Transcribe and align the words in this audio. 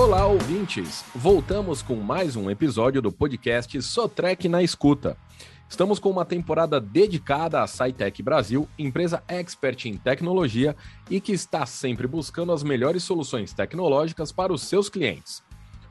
Olá, 0.00 0.26
ouvintes! 0.26 1.04
Voltamos 1.14 1.82
com 1.82 1.94
mais 1.94 2.34
um 2.34 2.50
episódio 2.50 3.02
do 3.02 3.12
podcast 3.12 3.82
Sotrec 3.82 4.48
na 4.48 4.62
Escuta. 4.62 5.14
Estamos 5.68 5.98
com 5.98 6.08
uma 6.08 6.24
temporada 6.24 6.80
dedicada 6.80 7.62
à 7.62 7.66
SciTech 7.66 8.22
Brasil, 8.22 8.66
empresa 8.78 9.22
expert 9.28 9.84
em 9.84 9.98
tecnologia 9.98 10.74
e 11.10 11.20
que 11.20 11.32
está 11.32 11.66
sempre 11.66 12.06
buscando 12.06 12.50
as 12.50 12.62
melhores 12.62 13.02
soluções 13.02 13.52
tecnológicas 13.52 14.32
para 14.32 14.54
os 14.54 14.62
seus 14.62 14.88
clientes. 14.88 15.42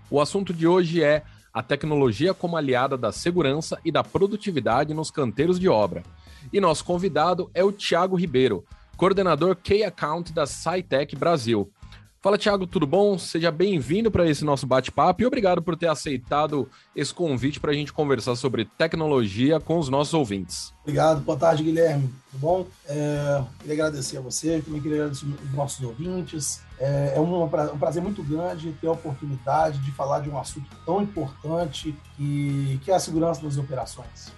O 0.10 0.20
assunto 0.20 0.56
de 0.56 0.68
hoje 0.68 1.04
é 1.04 1.22
a 1.54 1.62
tecnologia 1.62 2.34
como 2.34 2.58
aliada 2.58 2.98
da 2.98 3.12
segurança 3.12 3.80
e 3.86 3.92
da 3.92 4.04
produtividade 4.04 4.92
nos 4.92 5.12
canteiros 5.12 5.60
de 5.60 5.70
obra. 5.70 6.02
E 6.52 6.60
nosso 6.60 6.84
convidado 6.84 7.52
é 7.54 7.64
o 7.64 7.72
Tiago 7.72 8.16
Ribeiro, 8.16 8.66
coordenador 8.98 9.56
Key 9.56 9.84
Account 9.84 10.34
da 10.34 10.48
SciTech 10.48 11.16
Brasil. 11.16 11.72
Fala, 12.22 12.38
Thiago, 12.38 12.68
tudo 12.68 12.86
bom? 12.86 13.18
Seja 13.18 13.50
bem-vindo 13.50 14.12
para 14.12 14.30
esse 14.30 14.44
nosso 14.44 14.68
bate-papo 14.68 15.22
e 15.22 15.26
obrigado 15.26 15.62
por 15.62 15.78
ter 15.78 15.88
aceitado 15.88 16.70
esse 16.94 17.14
convite 17.14 17.62
para 17.62 17.72
a 17.72 17.74
gente 17.74 17.94
conversar 17.94 18.36
sobre 18.36 18.66
tecnologia 18.66 19.58
com 19.58 19.80
os 19.80 19.88
nossos 19.88 20.14
ouvintes. 20.14 20.74
Obrigado, 20.82 21.22
boa 21.22 21.38
tarde, 21.38 21.64
Guilherme. 21.64 22.14
Tudo 22.30 22.42
bom? 22.42 22.68
É, 22.86 23.42
queria 23.60 23.86
agradecer 23.86 24.18
a 24.18 24.22
você, 24.22 24.62
também 24.62 24.82
queria 24.82 24.98
agradecer 24.98 25.28
os 25.28 25.54
nossos 25.54 25.82
ouvintes. 25.82 26.62
É, 26.78 27.14
é 27.16 27.20
um, 27.22 27.42
um 27.42 27.80
prazer 27.80 28.04
muito 28.04 28.22
grande 28.22 28.74
ter 28.82 28.88
a 28.88 28.92
oportunidade 28.92 29.80
de 29.80 29.92
falar 29.92 30.20
de 30.20 30.30
um 30.30 30.38
assunto 30.38 30.70
tão 30.86 31.02
importante 31.02 31.96
que, 32.18 32.82
que 32.84 32.92
é 32.92 32.96
a 32.96 33.00
segurança 33.00 33.42
das 33.42 33.56
operações. 33.56 34.34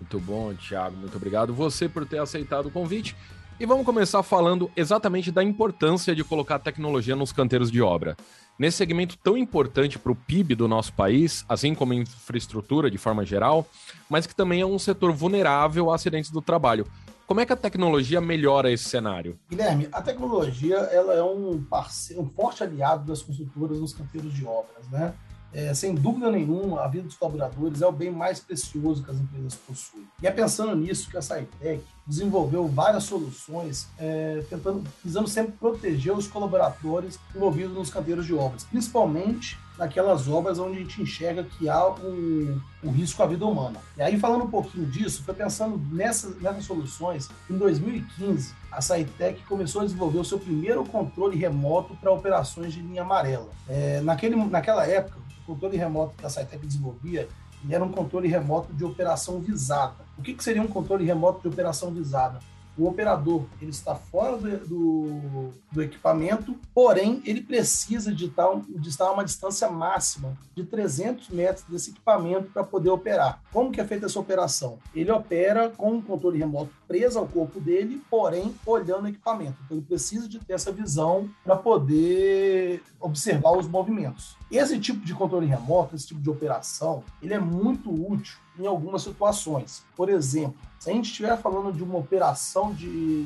Muito 0.00 0.18
bom, 0.18 0.52
Thiago, 0.54 0.96
muito 0.96 1.16
obrigado 1.16 1.54
você 1.54 1.88
por 1.88 2.04
ter 2.04 2.18
aceitado 2.18 2.66
o 2.66 2.70
convite. 2.72 3.14
E 3.62 3.64
vamos 3.64 3.86
começar 3.86 4.24
falando 4.24 4.68
exatamente 4.74 5.30
da 5.30 5.40
importância 5.40 6.16
de 6.16 6.24
colocar 6.24 6.58
tecnologia 6.58 7.14
nos 7.14 7.30
canteiros 7.30 7.70
de 7.70 7.80
obra. 7.80 8.16
Nesse 8.58 8.78
segmento 8.78 9.16
tão 9.16 9.36
importante 9.36 10.00
para 10.00 10.10
o 10.10 10.16
PIB 10.16 10.56
do 10.56 10.66
nosso 10.66 10.92
país, 10.94 11.44
assim 11.48 11.72
como 11.72 11.94
infraestrutura 11.94 12.90
de 12.90 12.98
forma 12.98 13.24
geral, 13.24 13.64
mas 14.10 14.26
que 14.26 14.34
também 14.34 14.62
é 14.62 14.66
um 14.66 14.80
setor 14.80 15.12
vulnerável 15.12 15.92
a 15.92 15.94
acidentes 15.94 16.32
do 16.32 16.42
trabalho. 16.42 16.88
Como 17.24 17.38
é 17.38 17.46
que 17.46 17.52
a 17.52 17.56
tecnologia 17.56 18.20
melhora 18.20 18.68
esse 18.68 18.88
cenário? 18.88 19.38
Guilherme, 19.48 19.88
a 19.92 20.02
tecnologia 20.02 20.78
ela 20.78 21.14
é 21.14 21.22
um, 21.22 21.62
parceiro, 21.62 22.20
um 22.20 22.28
forte 22.28 22.64
aliado 22.64 23.06
das 23.06 23.22
construtoras 23.22 23.78
nos 23.78 23.94
canteiros 23.94 24.34
de 24.34 24.44
obras, 24.44 24.88
né? 24.90 25.14
É, 25.52 25.74
sem 25.74 25.94
dúvida 25.94 26.30
nenhuma, 26.30 26.82
a 26.82 26.88
vida 26.88 27.04
dos 27.04 27.16
colaboradores 27.16 27.82
é 27.82 27.86
o 27.86 27.92
bem 27.92 28.10
mais 28.10 28.40
precioso 28.40 29.02
que 29.02 29.10
as 29.10 29.18
empresas 29.18 29.54
possuem. 29.54 30.06
E 30.22 30.26
é 30.26 30.30
pensando 30.30 30.74
nisso 30.74 31.10
que 31.10 31.16
a 31.16 31.22
SciTech 31.22 31.84
desenvolveu 32.06 32.66
várias 32.66 33.04
soluções, 33.04 33.86
é, 33.98 34.42
tentando, 34.48 34.82
visando 35.04 35.28
sempre 35.28 35.52
proteger 35.52 36.16
os 36.16 36.26
colaboradores 36.26 37.18
envolvidos 37.34 37.74
nos 37.74 37.90
canteiros 37.90 38.26
de 38.26 38.34
obras, 38.34 38.64
principalmente 38.64 39.58
naquelas 39.78 40.28
obras 40.28 40.58
onde 40.58 40.76
a 40.76 40.80
gente 40.80 41.02
enxerga 41.02 41.44
que 41.44 41.68
há 41.68 41.88
um, 41.88 42.60
um 42.84 42.90
risco 42.90 43.22
à 43.22 43.26
vida 43.26 43.44
humana. 43.46 43.78
E 43.96 44.02
aí, 44.02 44.18
falando 44.18 44.44
um 44.44 44.50
pouquinho 44.50 44.86
disso, 44.86 45.22
foi 45.24 45.34
pensando 45.34 45.80
nessas, 45.90 46.40
nessas 46.40 46.64
soluções, 46.64 47.28
em 47.50 47.56
2015, 47.56 48.54
a 48.70 48.80
SciTech 48.80 49.42
começou 49.44 49.82
a 49.82 49.84
desenvolver 49.84 50.18
o 50.18 50.24
seu 50.24 50.38
primeiro 50.38 50.84
controle 50.84 51.36
remoto 51.36 51.94
para 51.96 52.10
operações 52.10 52.72
de 52.72 52.80
linha 52.80 53.02
amarela. 53.02 53.48
É, 53.68 54.00
naquele, 54.00 54.36
naquela 54.36 54.86
época, 54.86 55.22
controle 55.54 55.76
remoto 55.76 56.14
que 56.16 56.26
a 56.26 56.28
SciTech 56.28 56.66
desenvolvia 56.66 57.28
ele 57.64 57.74
era 57.74 57.84
um 57.84 57.92
controle 57.92 58.26
remoto 58.26 58.72
de 58.72 58.84
operação 58.84 59.38
visada. 59.38 60.04
O 60.18 60.22
que, 60.22 60.34
que 60.34 60.42
seria 60.42 60.60
um 60.60 60.66
controle 60.66 61.04
remoto 61.04 61.42
de 61.42 61.48
operação 61.48 61.92
visada? 61.92 62.40
o 62.76 62.86
operador 62.86 63.44
ele 63.60 63.70
está 63.70 63.94
fora 63.94 64.36
do, 64.36 64.56
do, 64.66 65.52
do, 65.72 65.82
equipamento, 65.82 66.56
porém 66.74 67.22
ele 67.24 67.40
precisa 67.40 68.12
de 68.12 68.26
estar, 68.26 68.48
de 68.68 68.88
estar 68.88 69.06
a 69.06 69.12
uma 69.12 69.24
distância 69.24 69.70
máxima 69.70 70.36
de 70.54 70.64
300 70.64 71.28
metros 71.30 71.64
desse 71.68 71.90
equipamento 71.90 72.50
para 72.52 72.64
poder 72.64 72.90
operar. 72.90 73.42
Como 73.52 73.70
que 73.70 73.80
é 73.80 73.84
feita 73.84 74.06
essa 74.06 74.20
operação? 74.20 74.78
Ele 74.94 75.10
opera 75.10 75.70
com 75.70 75.92
um 75.92 76.02
controle 76.02 76.38
remoto 76.38 76.70
preso 76.86 77.18
ao 77.18 77.26
corpo 77.26 77.60
dele, 77.60 78.02
porém 78.10 78.54
olhando 78.66 79.04
o 79.04 79.08
equipamento. 79.08 79.56
Então 79.64 79.76
ele 79.76 79.86
precisa 79.86 80.28
de 80.28 80.38
ter 80.38 80.54
essa 80.54 80.70
visão 80.70 81.28
para 81.44 81.56
poder 81.56 82.82
observar 83.00 83.56
os 83.56 83.66
movimentos. 83.66 84.36
Esse 84.50 84.78
tipo 84.78 85.04
de 85.04 85.14
controle 85.14 85.46
remoto, 85.46 85.96
esse 85.96 86.08
tipo 86.08 86.20
de 86.20 86.30
operação, 86.30 87.02
ele 87.22 87.34
é 87.34 87.38
muito 87.38 87.90
útil 87.90 88.36
em 88.58 88.66
algumas 88.66 89.02
situações. 89.02 89.82
Por 89.96 90.08
exemplo, 90.08 90.54
se 90.78 90.90
a 90.90 90.92
gente 90.92 91.06
estiver 91.06 91.36
falando 91.38 91.72
de 91.72 91.82
uma 91.82 91.96
operação 91.98 92.72
de 92.74 93.24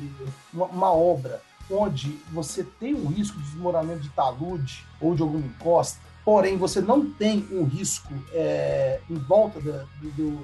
uma, 0.53 0.65
uma 0.65 0.93
obra 0.93 1.41
onde 1.69 2.19
você 2.31 2.63
tem 2.63 2.93
um 2.93 3.07
risco 3.07 3.37
de 3.37 3.45
desmoronamento 3.45 4.01
de 4.01 4.09
talude 4.09 4.85
ou 5.01 5.15
de 5.15 5.21
alguma 5.21 5.45
encosta, 5.45 5.99
porém 6.27 6.57
você 6.57 6.81
não 6.81 7.09
tem 7.09 7.47
um 7.53 7.63
risco 7.63 8.13
é, 8.33 8.99
em 9.09 9.15
volta 9.15 9.61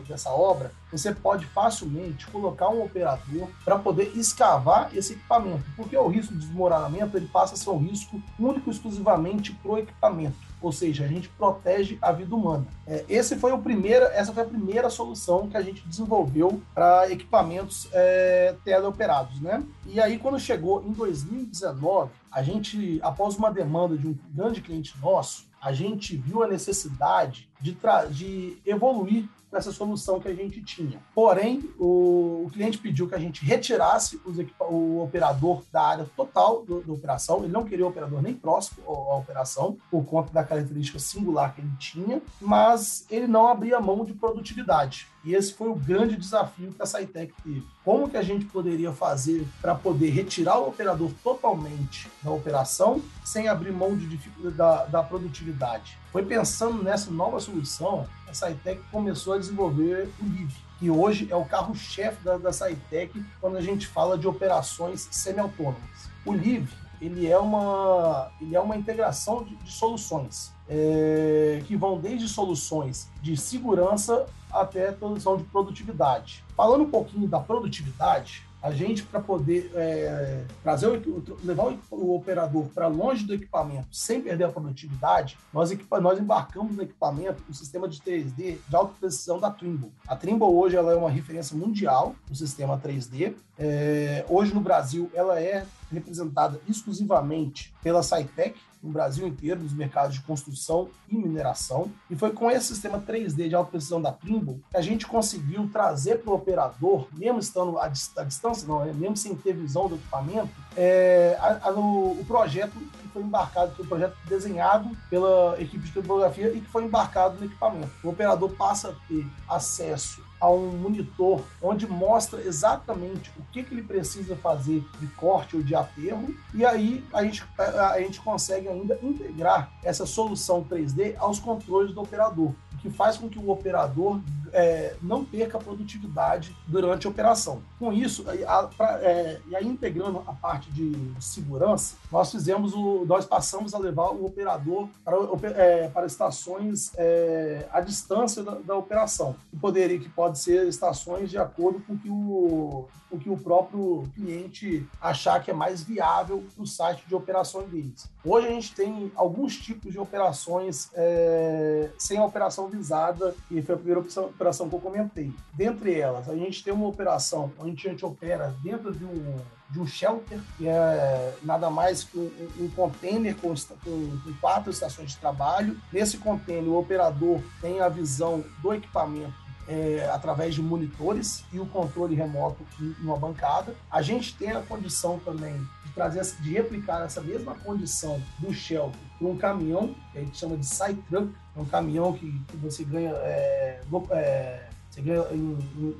dessa 0.07 0.29
obra, 0.29 0.71
você 0.89 1.13
pode 1.13 1.45
facilmente 1.47 2.25
colocar 2.27 2.69
um 2.69 2.85
operador 2.85 3.49
para 3.65 3.77
poder 3.77 4.13
escavar 4.15 4.95
esse 4.95 5.11
equipamento, 5.11 5.65
porque 5.75 5.97
o 5.97 6.07
risco 6.07 6.33
de 6.33 6.39
desmoronamento 6.39 7.17
ele 7.17 7.27
passa 7.27 7.55
a 7.55 7.57
ser 7.57 7.69
um 7.69 7.79
risco 7.79 8.23
único 8.39 8.71
exclusivamente 8.71 9.51
para 9.51 9.71
o 9.73 9.77
equipamento 9.77 10.37
ou 10.61 10.71
seja, 10.71 11.03
a 11.03 11.07
gente 11.09 11.27
protege 11.27 11.97
a 12.01 12.13
vida 12.13 12.33
humana. 12.33 12.65
É, 12.87 13.03
esse 13.09 13.35
foi 13.35 13.51
o 13.51 13.57
primeiro, 13.57 14.05
essa 14.05 14.31
foi 14.31 14.43
a 14.43 14.45
primeira 14.45 14.89
solução 14.89 15.49
que 15.49 15.57
a 15.57 15.61
gente 15.61 15.85
desenvolveu 15.85 16.61
para 16.73 17.11
equipamentos 17.11 17.89
é, 17.91 18.55
teleoperados, 18.63 19.41
né? 19.41 19.61
E 19.85 19.99
aí, 19.99 20.17
quando 20.17 20.39
chegou 20.39 20.81
em 20.87 20.93
2019, 20.93 22.11
a 22.31 22.41
gente, 22.41 22.97
após 23.03 23.35
uma 23.35 23.51
demanda 23.51 23.97
de 23.97 24.07
um 24.07 24.17
grande 24.33 24.61
cliente 24.61 24.95
nosso, 25.01 25.51
a 25.63 25.71
gente 25.71 26.17
viu 26.17 26.43
a 26.43 26.47
necessidade 26.47 27.49
de, 27.63 27.77
de 28.11 28.57
evoluir 28.65 29.25
com 29.49 29.57
essa 29.57 29.71
solução 29.71 30.19
que 30.19 30.27
a 30.27 30.33
gente 30.33 30.61
tinha. 30.63 30.99
Porém, 31.13 31.69
o, 31.79 32.45
o 32.45 32.49
cliente 32.51 32.77
pediu 32.77 33.07
que 33.07 33.15
a 33.15 33.19
gente 33.19 33.45
retirasse 33.45 34.19
o 34.59 35.01
operador 35.01 35.63
da 35.71 35.81
área 35.81 36.05
total 36.17 36.65
da 36.65 36.91
operação. 36.91 37.43
Ele 37.43 37.53
não 37.53 37.63
queria 37.63 37.85
o 37.85 37.89
operador 37.89 38.21
nem 38.21 38.33
próximo 38.33 38.83
à 38.87 39.15
operação, 39.15 39.77
por 39.89 40.03
conta 40.05 40.33
da 40.33 40.43
característica 40.43 40.97
singular 40.97 41.53
que 41.53 41.61
ele 41.61 41.71
tinha, 41.79 42.21
mas 42.41 43.05
ele 43.09 43.27
não 43.27 43.47
abria 43.47 43.79
mão 43.79 44.03
de 44.03 44.13
produtividade. 44.13 45.07
E 45.23 45.33
esse 45.33 45.53
foi 45.53 45.69
o 45.69 45.75
grande 45.75 46.17
desafio 46.17 46.73
que 46.73 46.81
a 46.81 46.85
SciTech 46.85 47.33
teve. 47.43 47.63
Como 47.85 48.09
que 48.09 48.17
a 48.17 48.23
gente 48.23 48.45
poderia 48.45 48.91
fazer 48.91 49.47
para 49.61 49.75
poder 49.75 50.09
retirar 50.09 50.57
o 50.57 50.67
operador 50.67 51.11
totalmente 51.23 52.09
da 52.23 52.31
operação 52.31 53.01
sem 53.23 53.47
abrir 53.47 53.71
mão 53.71 53.95
de 53.95 54.17
da, 54.51 54.85
da 54.85 55.03
produtividade? 55.03 56.02
Foi 56.13 56.23
pensando 56.23 56.83
nessa 56.83 57.09
nova 57.09 57.39
solução, 57.39 58.05
a 58.29 58.33
SciTech 58.35 58.79
começou 58.91 59.33
a 59.33 59.39
desenvolver 59.39 60.07
o 60.21 60.25
Live, 60.25 60.55
que 60.77 60.87
hoje 60.87 61.27
é 61.31 61.35
o 61.35 61.43
carro-chefe 61.43 62.23
da, 62.23 62.37
da 62.37 62.53
SciTech 62.53 63.25
quando 63.41 63.57
a 63.57 63.61
gente 63.61 63.87
fala 63.87 64.15
de 64.15 64.27
operações 64.27 65.07
semi-autônomas. 65.09 66.11
O 66.23 66.31
Live 66.31 66.71
ele 67.01 67.27
é 67.27 67.37
uma, 67.39 68.31
ele 68.39 68.55
é 68.55 68.59
uma 68.59 68.77
integração 68.77 69.43
de, 69.43 69.55
de 69.55 69.71
soluções 69.71 70.53
é, 70.69 71.63
que 71.65 71.75
vão 71.75 71.99
desde 71.99 72.29
soluções 72.29 73.09
de 73.19 73.35
segurança 73.35 74.27
até 74.51 74.93
solução 74.93 75.35
de 75.35 75.45
produtividade. 75.45 76.43
Falando 76.55 76.83
um 76.83 76.91
pouquinho 76.91 77.27
da 77.27 77.39
produtividade, 77.39 78.45
a 78.63 78.71
gente, 78.71 79.03
para 79.03 79.19
poder 79.19 79.69
é, 79.75 80.45
trazer 80.63 80.87
o, 80.87 81.37
levar 81.43 81.77
o, 81.91 82.15
operador 82.15 82.67
para 82.73 82.87
longe 82.87 83.25
do 83.25 83.33
equipamento 83.33 83.87
sem 83.91 84.21
perder 84.21 84.45
a 84.45 84.49
produtividade, 84.49 85.37
nós, 85.53 85.69
equipa, 85.69 85.99
nós 85.99 86.17
embarcamos 86.17 86.77
no 86.77 86.81
equipamento 86.81 87.43
o 87.49 87.53
sistema 87.53 87.89
de 87.89 87.99
3D 87.99 88.59
de 88.65 88.75
alta 88.75 88.93
precisão 88.97 89.37
da 89.37 89.51
Trimble. 89.51 89.91
A 90.07 90.15
Trimble 90.15 90.47
hoje 90.47 90.77
ela 90.77 90.93
é 90.93 90.95
uma 90.95 91.09
referência 91.09 91.57
mundial 91.57 92.15
no 92.29 92.35
sistema 92.35 92.79
3D. 92.79 93.35
É, 93.59 94.25
hoje 94.29 94.53
no 94.53 94.61
Brasil 94.61 95.11
ela 95.13 95.37
é 95.37 95.65
representada 95.91 96.61
exclusivamente 96.67 97.73
pela 97.83 98.01
SciTech, 98.01 98.57
no 98.83 98.91
Brasil 98.91 99.25
inteiro, 99.25 99.63
nos 99.63 99.73
mercados 99.73 100.15
de 100.15 100.21
construção 100.21 100.89
e 101.07 101.17
mineração. 101.17 101.89
E 102.09 102.15
foi 102.15 102.31
com 102.31 102.51
esse 102.51 102.67
sistema 102.67 102.99
3D 102.99 103.47
de 103.47 103.55
alta 103.55 103.71
precisão 103.71 104.01
da 104.01 104.11
Trimble 104.11 104.61
que 104.69 104.77
a 104.77 104.81
gente 104.81 105.07
conseguiu 105.07 105.69
trazer 105.71 106.19
para 106.19 106.31
o 106.31 106.35
operador, 106.35 107.07
mesmo 107.13 107.39
estando 107.39 107.79
à, 107.79 107.87
distância, 107.87 108.67
não, 108.67 108.83
né, 108.83 108.91
mesmo 108.93 109.15
sem 109.15 109.33
ter 109.35 109.53
visão 109.53 109.87
do 109.87 109.95
equipamento, 109.95 110.49
é, 110.75 111.37
a, 111.39 111.69
a, 111.69 111.71
o, 111.71 112.19
o, 112.19 112.25
projeto 112.25 112.73
que 112.73 113.07
foi 113.07 113.21
embarcado, 113.21 113.71
que 113.71 113.77
foi 113.77 113.85
um 113.85 113.89
projeto 113.89 114.17
desenhado 114.27 114.89
pela 115.09 115.55
equipe 115.61 115.85
de 115.85 115.91
topografia 115.91 116.51
e 116.51 116.59
que 116.59 116.67
foi 116.69 116.83
embarcado 116.83 117.39
no 117.39 117.45
equipamento. 117.45 117.91
O 118.03 118.09
operador 118.09 118.49
passa 118.51 118.89
a 118.89 119.07
ter 119.07 119.25
acesso 119.47 120.21
a 120.43 120.49
um 120.51 120.71
monitor 120.71 121.41
onde 121.61 121.87
mostra 121.87 122.41
exatamente 122.41 123.31
o 123.39 123.43
que, 123.49 123.63
que 123.63 123.73
ele 123.73 123.81
precisa 123.81 124.35
fazer 124.35 124.83
de 124.99 125.07
corte 125.07 125.55
ou 125.55 125.63
de 125.63 125.73
aterro, 125.73 126.35
e 126.53 126.65
aí 126.65 127.01
a 127.13 127.23
gente, 127.23 127.45
a, 127.57 127.97
gente 128.01 128.19
consegue 128.19 128.67
ainda 128.67 128.99
integrar 129.01 129.71
essa 129.81 130.05
solução 130.05 130.61
3D 130.61 131.15
aos 131.17 131.39
controles 131.39 131.93
do 131.93 132.01
operador, 132.01 132.51
o 132.73 132.77
que 132.81 132.89
faz 132.89 133.15
com 133.15 133.29
que 133.29 133.39
o 133.39 133.49
operador 133.49 134.19
é, 134.53 134.95
não 135.01 135.25
perca 135.25 135.57
produtividade 135.57 136.55
durante 136.67 137.07
a 137.07 137.09
operação. 137.09 137.61
Com 137.79 137.91
isso, 137.91 138.25
a, 138.47 138.63
pra, 138.63 138.99
é, 139.01 139.41
e 139.47 139.55
aí 139.55 139.67
integrando 139.67 140.23
a 140.27 140.33
parte 140.33 140.71
de 140.71 140.93
segurança, 141.19 141.95
nós 142.11 142.31
fizemos 142.31 142.73
o, 142.73 143.03
nós 143.05 143.25
passamos 143.25 143.73
a 143.73 143.79
levar 143.79 144.11
o 144.11 144.25
operador 144.25 144.87
para, 145.03 145.17
é, 145.55 145.87
para 145.89 146.05
estações 146.05 146.91
é, 146.95 147.67
à 147.71 147.81
distância 147.81 148.43
da, 148.43 148.55
da, 148.55 148.75
operação, 148.75 149.35
que 149.49 149.57
poderia, 149.57 149.99
que 149.99 150.09
pode 150.09 150.39
ser 150.39 150.67
estações 150.67 151.29
de 151.29 151.37
acordo 151.37 151.81
com 151.81 151.97
que 151.97 152.09
o, 152.09 152.85
com 153.09 153.17
que 153.17 153.29
o 153.29 153.37
próprio 153.37 154.03
cliente 154.15 154.87
achar 155.01 155.41
que 155.43 155.51
é 155.51 155.53
mais 155.53 155.83
viável 155.83 156.43
para 156.53 156.63
o 156.63 156.67
site 156.67 157.03
de 157.07 157.15
operações 157.15 157.69
deles. 157.69 158.09
Hoje 158.23 158.47
a 158.47 158.51
gente 158.51 158.73
tem 158.73 159.11
alguns 159.15 159.57
tipos 159.57 159.91
de 159.91 159.99
operações 159.99 160.89
é, 160.93 161.89
sem 161.97 162.17
a 162.17 162.25
operação 162.25 162.67
visada, 162.67 163.35
que 163.47 163.61
foi 163.61 163.75
a 163.75 163.77
primeira 163.77 163.99
operação 164.43 164.67
que 164.67 164.75
eu 164.75 164.79
comentei. 164.79 165.33
Dentre 165.53 165.97
elas, 165.97 166.27
a 166.27 166.35
gente 166.35 166.63
tem 166.63 166.73
uma 166.73 166.87
operação 166.87 167.51
onde 167.57 167.87
a 167.87 167.91
gente 167.91 168.05
opera 168.05 168.53
dentro 168.61 168.93
de 168.93 169.05
um 169.05 169.39
de 169.69 169.79
um 169.79 169.87
shelter, 169.87 170.39
que 170.55 170.67
é 170.67 171.35
nada 171.41 171.67
mais 171.67 172.03
que 172.03 172.15
um, 172.15 172.29
um 172.59 172.69
container 172.75 173.35
com, 173.35 173.55
com, 173.55 174.19
com, 174.19 174.33
quatro 174.39 174.69
estações 174.69 175.11
de 175.11 175.17
trabalho. 175.17 175.75
Nesse 175.91 176.19
container, 176.19 176.69
o 176.69 176.77
operador 176.77 177.41
tem 177.59 177.81
a 177.81 177.89
visão 177.89 178.43
do 178.61 178.71
equipamento 178.71 179.33
é, 179.67 180.07
através 180.13 180.53
de 180.53 180.61
monitores 180.61 181.43
e 181.51 181.59
o 181.59 181.65
controle 181.65 182.13
remoto 182.13 182.63
em 182.79 182.93
uma 183.01 183.17
bancada. 183.17 183.75
A 183.89 184.03
gente 184.03 184.35
tem 184.35 184.51
a 184.51 184.61
condição 184.61 185.17
também 185.17 185.57
de 185.85 185.91
trazer, 185.91 186.23
de 186.39 186.53
replicar 186.53 187.03
essa 187.03 187.21
mesma 187.21 187.55
condição 187.55 188.21
do 188.37 188.53
shelter 188.53 189.01
para 189.23 189.31
um 189.31 189.37
caminhão, 189.37 189.95
que 190.11 190.17
a 190.17 190.21
gente 190.21 190.37
chama 190.37 190.57
de 190.57 190.65
side 190.65 191.01
truck, 191.09 191.33
é 191.55 191.59
um 191.59 191.65
caminhão 191.65 192.11
que, 192.11 192.29
que 192.47 192.57
você 192.57 192.83
ganha, 192.83 193.11
é, 193.11 193.79
é, 194.11 194.67
você 194.89 195.01
ganha 195.01 195.25
em, 195.31 195.57
em, 195.77 195.95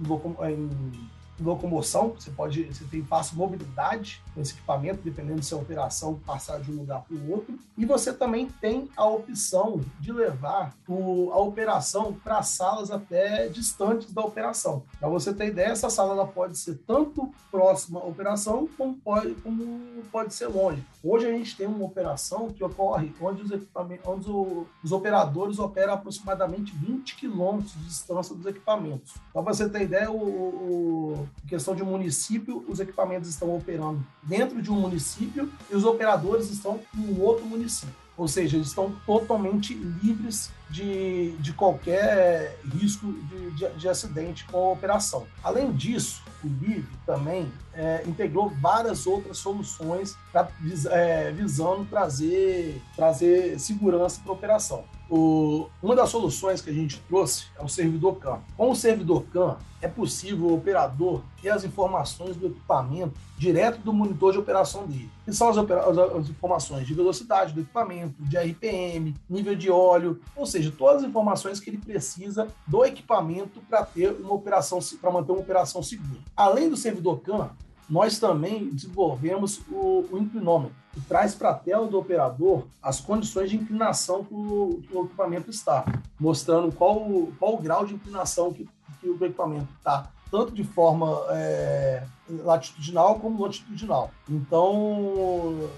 em 0.51 1.09
locomoção, 1.43 2.09
você 2.09 2.31
pode, 2.31 2.63
você 2.63 2.85
tem 2.85 3.03
fácil 3.03 3.37
mobilidade 3.37 4.21
com 4.33 4.41
esse 4.41 4.53
equipamento, 4.53 5.01
dependendo 5.03 5.43
se 5.43 5.53
a 5.53 5.57
operação 5.57 6.19
passar 6.25 6.59
de 6.59 6.71
um 6.71 6.75
lugar 6.75 7.01
para 7.01 7.15
o 7.15 7.31
outro. 7.31 7.57
E 7.77 7.85
você 7.85 8.13
também 8.13 8.47
tem 8.61 8.89
a 8.95 9.05
opção 9.05 9.81
de 9.99 10.11
levar 10.11 10.75
o, 10.87 11.31
a 11.31 11.39
operação 11.39 12.13
para 12.13 12.41
salas 12.41 12.91
até 12.91 13.47
distantes 13.47 14.11
da 14.11 14.21
operação. 14.21 14.83
Para 14.99 15.09
você 15.09 15.33
ter 15.33 15.47
ideia, 15.47 15.67
essa 15.67 15.89
sala 15.89 16.13
ela 16.13 16.27
pode 16.27 16.57
ser 16.57 16.79
tanto 16.87 17.31
próxima 17.51 17.99
à 17.99 18.03
operação 18.03 18.67
como 18.77 18.95
pode, 18.95 19.33
como 19.35 20.03
pode 20.11 20.33
ser 20.33 20.47
longe. 20.47 20.83
Hoje 21.03 21.27
a 21.27 21.31
gente 21.31 21.55
tem 21.55 21.67
uma 21.67 21.85
operação 21.85 22.49
que 22.49 22.63
ocorre 22.63 23.13
onde 23.21 23.43
os 23.43 23.51
equipamentos, 23.51 24.07
onde 24.07 24.65
os 24.83 24.91
operadores 24.91 25.59
operam 25.59 25.93
aproximadamente 25.93 26.75
20 26.75 27.15
quilômetros 27.15 27.73
de 27.73 27.85
distância 27.85 28.35
dos 28.35 28.45
equipamentos. 28.45 29.13
Para 29.31 29.41
você 29.41 29.67
ter 29.69 29.83
ideia, 29.83 30.11
o, 30.11 30.17
o 30.17 31.29
em 31.43 31.47
questão 31.47 31.75
de 31.75 31.83
município, 31.83 32.63
os 32.67 32.79
equipamentos 32.79 33.29
estão 33.29 33.55
operando 33.55 34.05
dentro 34.21 34.61
de 34.61 34.71
um 34.71 34.79
município 34.79 35.51
e 35.69 35.75
os 35.75 35.83
operadores 35.83 36.49
estão 36.49 36.79
em 36.97 37.19
outro 37.19 37.45
município. 37.45 37.93
Ou 38.15 38.27
seja, 38.27 38.57
eles 38.57 38.67
estão 38.67 38.95
totalmente 39.05 39.73
livres 39.73 40.51
de, 40.69 41.31
de 41.37 41.53
qualquer 41.53 42.59
risco 42.73 43.11
de, 43.11 43.51
de, 43.51 43.69
de 43.69 43.89
acidente 43.89 44.45
com 44.45 44.57
a 44.57 44.71
operação. 44.71 45.25
Além 45.43 45.71
disso, 45.71 46.23
o 46.43 46.47
LIV 46.47 46.85
também 47.05 47.51
é, 47.73 48.03
integrou 48.05 48.49
várias 48.61 49.07
outras 49.07 49.37
soluções 49.37 50.15
pra, 50.31 50.47
é, 50.91 51.31
visando 51.31 51.85
trazer, 51.85 52.81
trazer 52.95 53.59
segurança 53.59 54.21
para 54.21 54.31
a 54.31 54.35
operação. 54.35 54.83
O, 55.09 55.69
uma 55.81 55.95
das 55.95 56.09
soluções 56.09 56.61
que 56.61 56.69
a 56.69 56.73
gente 56.73 56.99
trouxe 57.07 57.45
é 57.59 57.63
o 57.63 57.67
servidor 57.67 58.15
CAN. 58.15 58.39
Com 58.57 58.71
o 58.71 58.75
servidor 58.75 59.23
CAN, 59.31 59.57
é 59.81 59.87
possível 59.87 60.47
o 60.47 60.55
operador 60.55 61.21
ter 61.41 61.49
as 61.49 61.63
informações 61.63 62.37
do 62.37 62.47
equipamento 62.47 63.13
direto 63.37 63.79
do 63.79 63.91
monitor 63.91 64.31
de 64.31 64.39
operação 64.39 64.87
dele. 64.87 65.09
Que 65.25 65.33
são 65.33 65.49
as, 65.49 65.57
as, 65.57 66.29
informações 66.29 66.87
de 66.87 66.93
velocidade 66.93 67.53
do 67.53 67.61
equipamento, 67.61 68.15
de 68.23 68.37
RPM, 68.37 69.13
nível 69.29 69.55
de 69.55 69.69
óleo, 69.69 70.21
ou 70.35 70.45
seja, 70.45 70.62
todas 70.71 71.03
as 71.03 71.09
informações 71.09 71.59
que 71.59 71.69
ele 71.69 71.77
precisa 71.77 72.47
do 72.67 72.83
equipamento 72.85 73.61
para 73.69 73.83
ter 73.85 74.11
uma 74.11 74.33
operação, 74.33 74.79
para 74.99 75.11
manter 75.11 75.31
uma 75.31 75.41
operação 75.41 75.81
segura. 75.81 76.19
Além 76.35 76.69
do 76.69 76.77
servidor 76.77 77.19
CAN, 77.21 77.49
nós 77.89 78.17
também 78.17 78.69
desenvolvemos 78.69 79.61
o, 79.69 80.05
o 80.11 80.17
inclinômetro, 80.17 80.75
que 80.93 81.01
traz 81.01 81.35
para 81.35 81.49
a 81.49 81.53
tela 81.53 81.87
do 81.87 81.99
operador 81.99 82.63
as 82.81 82.99
condições 82.99 83.49
de 83.49 83.57
inclinação 83.57 84.23
que 84.23 84.33
o, 84.33 84.81
que 84.87 84.95
o 84.95 85.05
equipamento 85.05 85.49
está, 85.49 85.85
mostrando 86.19 86.73
qual, 86.73 86.99
qual 87.37 87.55
o 87.55 87.61
grau 87.61 87.85
de 87.85 87.93
inclinação 87.93 88.53
que, 88.53 88.67
que 88.99 89.09
o 89.09 89.15
equipamento 89.23 89.67
está, 89.77 90.09
tanto 90.31 90.51
de 90.51 90.63
forma 90.63 91.23
é, 91.29 92.03
latitudinal 92.27 93.19
como 93.19 93.39
longitudinal. 93.39 94.09
Então, 94.27 95.69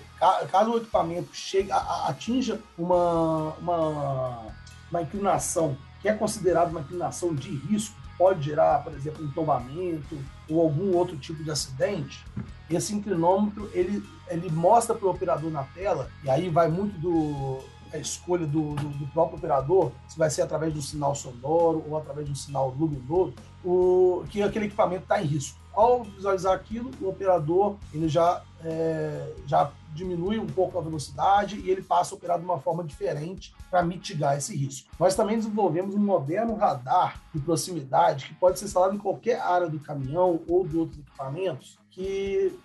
caso 0.50 0.72
o 0.72 0.78
equipamento 0.78 1.36
chegue, 1.36 1.70
atinja 1.72 2.62
uma, 2.78 3.54
uma, 3.60 4.44
uma 4.90 5.02
inclinação 5.02 5.78
que 6.02 6.10
é 6.10 6.14
considerada 6.14 6.70
uma 6.70 6.82
inclinação 6.82 7.34
de 7.34 7.50
risco, 7.50 7.96
pode 8.18 8.44
gerar, 8.44 8.84
por 8.84 8.94
exemplo, 8.94 9.26
um 9.26 9.32
tombamento 9.32 10.18
ou 10.50 10.62
algum 10.62 10.96
outro 10.96 11.18
tipo 11.18 11.44
de 11.44 11.52
acidente, 11.52 12.24
esse 12.70 12.94
inclinômetro 12.94 13.70
ele, 13.74 14.04
ele 14.28 14.50
mostra 14.50 14.96
para 14.96 15.08
o 15.08 15.12
operador 15.12 15.52
na 15.52 15.64
tela, 15.64 16.10
e 16.24 16.30
aí 16.30 16.50
vai 16.50 16.68
muito 16.68 16.98
do 17.00 17.60
a 17.94 17.98
escolha 17.98 18.46
do, 18.46 18.76
do, 18.76 18.90
do, 18.90 19.08
próprio 19.08 19.38
operador, 19.38 19.92
se 20.08 20.18
vai 20.18 20.30
ser 20.30 20.42
através 20.42 20.74
do 20.74 20.82
sinal 20.82 21.16
sonoro 21.16 21.84
ou 21.88 21.98
através 21.98 22.28
do 22.28 22.36
sinal 22.36 22.76
luminoso, 22.78 23.34
o, 23.64 24.26
que 24.30 24.42
aquele 24.42 24.66
equipamento 24.66 25.04
está 25.04 25.22
em 25.22 25.26
risco. 25.26 25.58
Ao 25.74 26.04
visualizar 26.04 26.54
aquilo, 26.54 26.92
o 27.02 27.08
operador 27.08 27.76
ele 27.94 28.10
já, 28.10 28.42
é, 28.64 29.34
já 29.46 29.72
diminui 29.96 30.38
um 30.38 30.46
pouco 30.46 30.78
a 30.78 30.82
velocidade 30.82 31.60
e 31.60 31.70
ele 31.72 31.82
passa 31.82 32.14
a 32.14 32.18
operar 32.18 32.38
de 32.38 32.46
uma 32.46 32.60
forma 32.60 32.84
diferente 32.84 33.56
para 33.72 33.82
mitigar 33.82 34.38
esse 34.38 34.56
risco. 34.56 34.90
Nós 35.00 35.16
também 35.16 35.38
desenvolvemos 35.38 35.96
um 35.96 36.00
moderno 36.00 36.56
radar 36.56 37.22
de 37.34 37.40
proximidade 37.40 38.28
que 38.28 38.36
pode 38.36 38.60
ser 38.60 38.66
instalado 38.66 38.96
em 38.96 39.00
qualquer 39.00 39.40
área 39.40 39.70
do 39.70 39.80
caminhão 39.80 40.42
ou 40.48 40.68
de 40.68 40.78
outros 40.78 41.00
equipamentos 41.00 41.80
que 41.96 42.60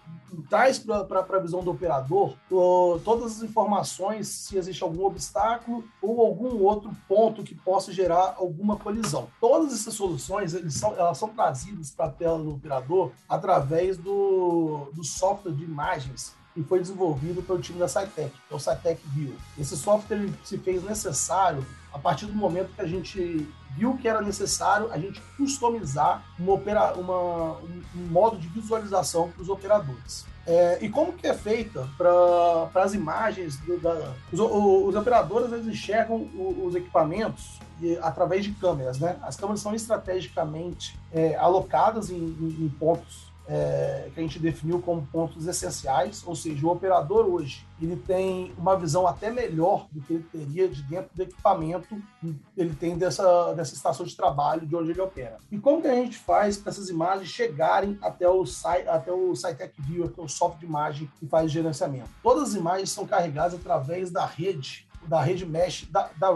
traz 0.49 0.77
para 0.81 1.37
a 1.37 1.41
visão 1.41 1.63
do 1.63 1.71
operador 1.71 2.35
todas 2.49 3.37
as 3.37 3.43
informações 3.45 4.27
se 4.27 4.59
existe 4.59 4.83
algum 4.83 5.05
obstáculo 5.05 5.85
ou 6.03 6.21
algum 6.21 6.61
outro 6.65 6.91
ponto 7.07 7.45
que 7.45 7.55
possa 7.55 7.93
gerar 7.93 8.35
alguma 8.39 8.77
colisão. 8.77 9.29
Todas 9.41 9.73
essas 9.73 9.95
soluções 9.95 10.51
são, 10.75 10.97
elas 10.97 11.17
são 11.17 11.29
trazidas 11.29 11.93
para 11.93 12.07
a 12.07 12.11
tela 12.11 12.43
do 12.43 12.55
operador 12.55 13.13
através 13.29 13.97
do, 13.97 14.91
do 14.93 15.05
software 15.05 15.53
de 15.53 15.63
imagens 15.63 16.35
que 16.63 16.69
foi 16.69 16.81
desenvolvido 16.81 17.43
pelo 17.43 17.59
time 17.59 17.79
da 17.79 17.89
Cytec, 17.89 18.31
que 18.31 18.53
é 18.53 18.57
o 18.57 18.59
Cytec 18.59 19.01
View. 19.09 19.35
Esse 19.59 19.77
software 19.77 20.29
se 20.45 20.59
fez 20.59 20.83
necessário 20.85 21.65
a 21.93 21.99
partir 21.99 22.27
do 22.27 22.35
momento 22.35 22.73
que 22.75 22.81
a 22.81 22.87
gente 22.87 23.49
viu 23.77 23.97
que 23.97 24.09
era 24.09 24.21
necessário 24.21 24.91
a 24.93 24.99
gente 24.99 25.21
customizar 25.37 26.25
uma 26.39 26.53
opera, 26.53 26.95
uma, 26.95 27.53
um, 27.59 27.83
modo 28.11 28.37
de 28.37 28.49
visualização 28.49 29.31
para 29.31 29.43
os 29.43 29.49
operadores. 29.49 30.27
É, 30.47 30.79
e 30.81 30.89
como 30.89 31.13
que 31.13 31.27
é 31.27 31.35
feita 31.35 31.89
para 31.97 32.83
as 32.83 32.95
imagens? 32.95 33.57
Do, 33.59 33.79
da, 33.79 34.15
os, 34.33 34.41
os, 34.41 34.95
operadores 34.95 35.53
eles 35.53 35.67
enxergam 35.67 36.29
os 36.35 36.75
equipamentos 36.75 37.61
e, 37.81 37.97
através 37.99 38.45
de 38.45 38.53
câmeras, 38.53 38.99
né? 38.99 39.17
As 39.23 39.37
câmeras 39.37 39.61
são 39.61 39.75
estrategicamente 39.75 40.99
é, 41.13 41.37
alocadas 41.37 42.11
em, 42.11 42.17
em, 42.17 42.65
em 42.65 42.69
pontos 42.69 43.30
é, 43.51 44.09
que 44.15 44.21
a 44.21 44.23
gente 44.23 44.39
definiu 44.39 44.81
como 44.81 45.05
pontos 45.07 45.45
essenciais, 45.45 46.23
ou 46.25 46.37
seja, 46.37 46.65
o 46.65 46.71
operador 46.71 47.27
hoje 47.27 47.67
ele 47.83 47.97
tem 47.97 48.55
uma 48.57 48.77
visão 48.77 49.07
até 49.07 49.31
melhor 49.31 49.89
do 49.91 50.01
que 50.01 50.13
ele 50.13 50.23
teria 50.31 50.69
de 50.69 50.83
dentro 50.85 51.11
do 51.15 51.23
equipamento 51.23 52.01
ele 52.57 52.75
tem 52.75 52.97
dessa, 52.97 53.53
dessa 53.55 53.75
estação 53.75 54.07
de 54.07 54.15
trabalho 54.15 54.67
de 54.67 54.77
onde 54.77 54.91
ele 54.91 55.01
opera. 55.01 55.39
E 55.51 55.59
como 55.59 55.81
que 55.81 55.89
a 55.89 55.95
gente 55.95 56.17
faz 56.17 56.57
para 56.57 56.71
essas 56.71 56.89
imagens 56.89 57.29
chegarem 57.29 57.99
até 58.03 58.29
o, 58.29 58.45
até 58.87 59.11
o 59.11 59.35
SciTech 59.35 59.81
Viewer, 59.81 60.11
que 60.11 60.21
é 60.21 60.23
o 60.23 60.29
software 60.29 60.61
de 60.61 60.67
imagem 60.67 61.11
que 61.19 61.27
faz 61.27 61.47
o 61.47 61.49
gerenciamento? 61.49 62.11
Todas 62.23 62.51
as 62.51 62.55
imagens 62.55 62.91
são 62.91 63.07
carregadas 63.07 63.55
através 63.55 64.11
da 64.11 64.27
rede, 64.27 64.87
da 65.07 65.21
rede 65.21 65.45
mesh 65.45 65.89
da, 65.91 66.11
da. 66.19 66.31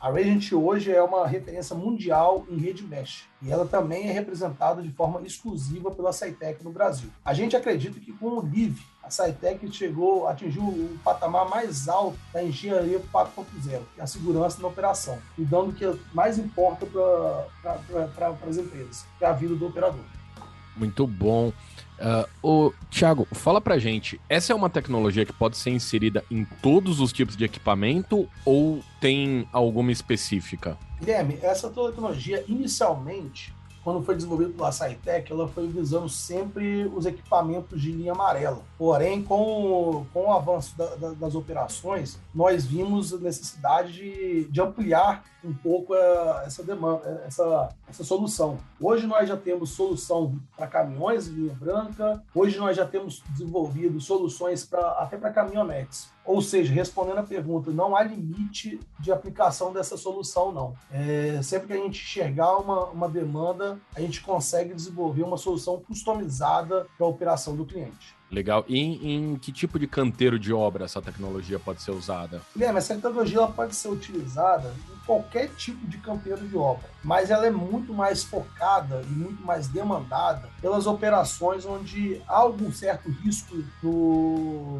A 0.00 0.10
Radiant 0.10 0.52
hoje 0.52 0.92
é 0.92 1.02
uma 1.02 1.26
referência 1.26 1.74
mundial 1.74 2.46
em 2.48 2.56
rede 2.56 2.84
mesh 2.84 3.24
e 3.42 3.50
ela 3.50 3.66
também 3.66 4.08
é 4.08 4.12
representada 4.12 4.80
de 4.80 4.92
forma 4.92 5.20
exclusiva 5.22 5.90
pela 5.90 6.12
Saitec 6.12 6.62
no 6.62 6.70
Brasil. 6.70 7.10
A 7.24 7.34
gente 7.34 7.56
acredita 7.56 7.98
que 7.98 8.12
com 8.12 8.26
o 8.26 8.42
Live, 8.42 8.80
a 9.02 9.10
Saitec 9.10 9.68
chegou, 9.72 10.28
atingiu 10.28 10.62
o 10.62 10.96
patamar 11.02 11.48
mais 11.48 11.88
alto 11.88 12.16
da 12.32 12.44
engenharia 12.44 13.00
4.0, 13.12 13.80
que 13.92 14.00
é 14.00 14.04
a 14.04 14.06
segurança 14.06 14.62
na 14.62 14.68
operação, 14.68 15.18
e 15.36 15.44
dando 15.44 15.70
o 15.70 15.72
que 15.72 15.84
mais 16.14 16.38
importa 16.38 16.86
para 16.86 18.36
as 18.48 18.56
empresas, 18.56 19.04
que 19.18 19.24
é 19.24 19.26
a 19.26 19.32
vida 19.32 19.56
do 19.56 19.66
operador. 19.66 20.04
Muito 20.76 21.08
bom. 21.08 21.52
Uh, 21.98 22.28
o 22.42 22.72
Thiago, 22.90 23.26
fala 23.32 23.60
pra 23.60 23.78
gente, 23.78 24.20
essa 24.28 24.52
é 24.52 24.56
uma 24.56 24.70
tecnologia 24.70 25.26
que 25.26 25.32
pode 25.32 25.56
ser 25.56 25.70
inserida 25.70 26.24
em 26.30 26.44
todos 26.62 27.00
os 27.00 27.12
tipos 27.12 27.36
de 27.36 27.44
equipamento 27.44 28.28
ou 28.44 28.82
tem 29.00 29.48
alguma 29.52 29.90
específica? 29.90 30.78
Guilherme, 31.00 31.38
essa 31.42 31.68
tecnologia 31.68 32.44
inicialmente 32.48 33.52
quando 33.82 34.02
foi 34.02 34.14
desenvolvido 34.14 34.52
pela 34.52 34.72
SciTech, 34.72 35.32
ela 35.32 35.48
foi 35.48 35.66
visando 35.66 36.08
sempre 36.08 36.84
os 36.94 37.06
equipamentos 37.06 37.80
de 37.80 37.92
linha 37.92 38.12
amarela. 38.12 38.62
Porém, 38.76 39.22
com, 39.22 40.04
com 40.12 40.26
o 40.26 40.32
avanço 40.32 40.76
da, 40.76 40.94
da, 40.96 41.10
das 41.12 41.34
operações, 41.34 42.18
nós 42.34 42.64
vimos 42.64 43.12
a 43.12 43.18
necessidade 43.18 43.92
de, 43.92 44.44
de 44.44 44.60
ampliar 44.60 45.24
um 45.44 45.54
pouco 45.54 45.94
a, 45.94 46.42
essa 46.46 46.62
demanda, 46.62 47.22
essa, 47.26 47.68
essa 47.88 48.04
solução. 48.04 48.58
Hoje 48.80 49.06
nós 49.06 49.28
já 49.28 49.36
temos 49.36 49.70
solução 49.70 50.38
para 50.56 50.66
caminhões 50.66 51.26
de 51.26 51.32
linha 51.32 51.54
branca, 51.54 52.22
hoje 52.34 52.58
nós 52.58 52.76
já 52.76 52.84
temos 52.84 53.22
desenvolvido 53.30 54.00
soluções 54.00 54.64
pra, 54.64 54.92
até 54.92 55.16
para 55.16 55.30
caminhonetes. 55.32 56.10
Ou 56.28 56.42
seja, 56.42 56.74
respondendo 56.74 57.16
a 57.16 57.22
pergunta, 57.22 57.70
não 57.70 57.96
há 57.96 58.02
limite 58.02 58.78
de 59.00 59.10
aplicação 59.10 59.72
dessa 59.72 59.96
solução, 59.96 60.52
não. 60.52 60.74
É, 60.92 61.40
sempre 61.42 61.68
que 61.68 61.72
a 61.72 61.76
gente 61.76 62.02
enxergar 62.02 62.58
uma, 62.58 62.84
uma 62.90 63.08
demanda, 63.08 63.80
a 63.96 64.00
gente 64.02 64.20
consegue 64.20 64.74
desenvolver 64.74 65.22
uma 65.22 65.38
solução 65.38 65.80
customizada 65.80 66.86
para 66.98 67.06
a 67.06 67.08
operação 67.08 67.56
do 67.56 67.64
cliente. 67.64 68.14
Legal. 68.30 68.64
E 68.68 68.78
em, 68.78 69.12
em, 69.12 69.36
que 69.36 69.50
tipo 69.50 69.78
de 69.78 69.86
canteiro 69.86 70.38
de 70.38 70.52
obra 70.52 70.84
essa 70.84 71.00
tecnologia 71.00 71.58
pode 71.58 71.82
ser 71.82 71.92
usada? 71.92 72.42
Guilherme, 72.54 72.78
essa 72.78 72.94
tecnologia 72.94 73.46
pode 73.46 73.74
ser 73.74 73.88
utilizada 73.88 74.74
em 74.92 75.06
qualquer 75.06 75.48
tipo 75.56 75.86
de 75.86 75.96
canteiro 75.98 76.46
de 76.46 76.56
obra, 76.56 76.84
mas 77.02 77.30
ela 77.30 77.46
é 77.46 77.50
muito 77.50 77.94
mais 77.94 78.22
focada 78.22 79.00
e 79.02 79.10
muito 79.10 79.42
mais 79.42 79.66
demandada 79.68 80.50
pelas 80.60 80.86
operações 80.86 81.64
onde 81.64 82.20
há 82.28 82.36
algum 82.36 82.70
certo 82.70 83.10
risco 83.10 83.64
do, 83.82 84.78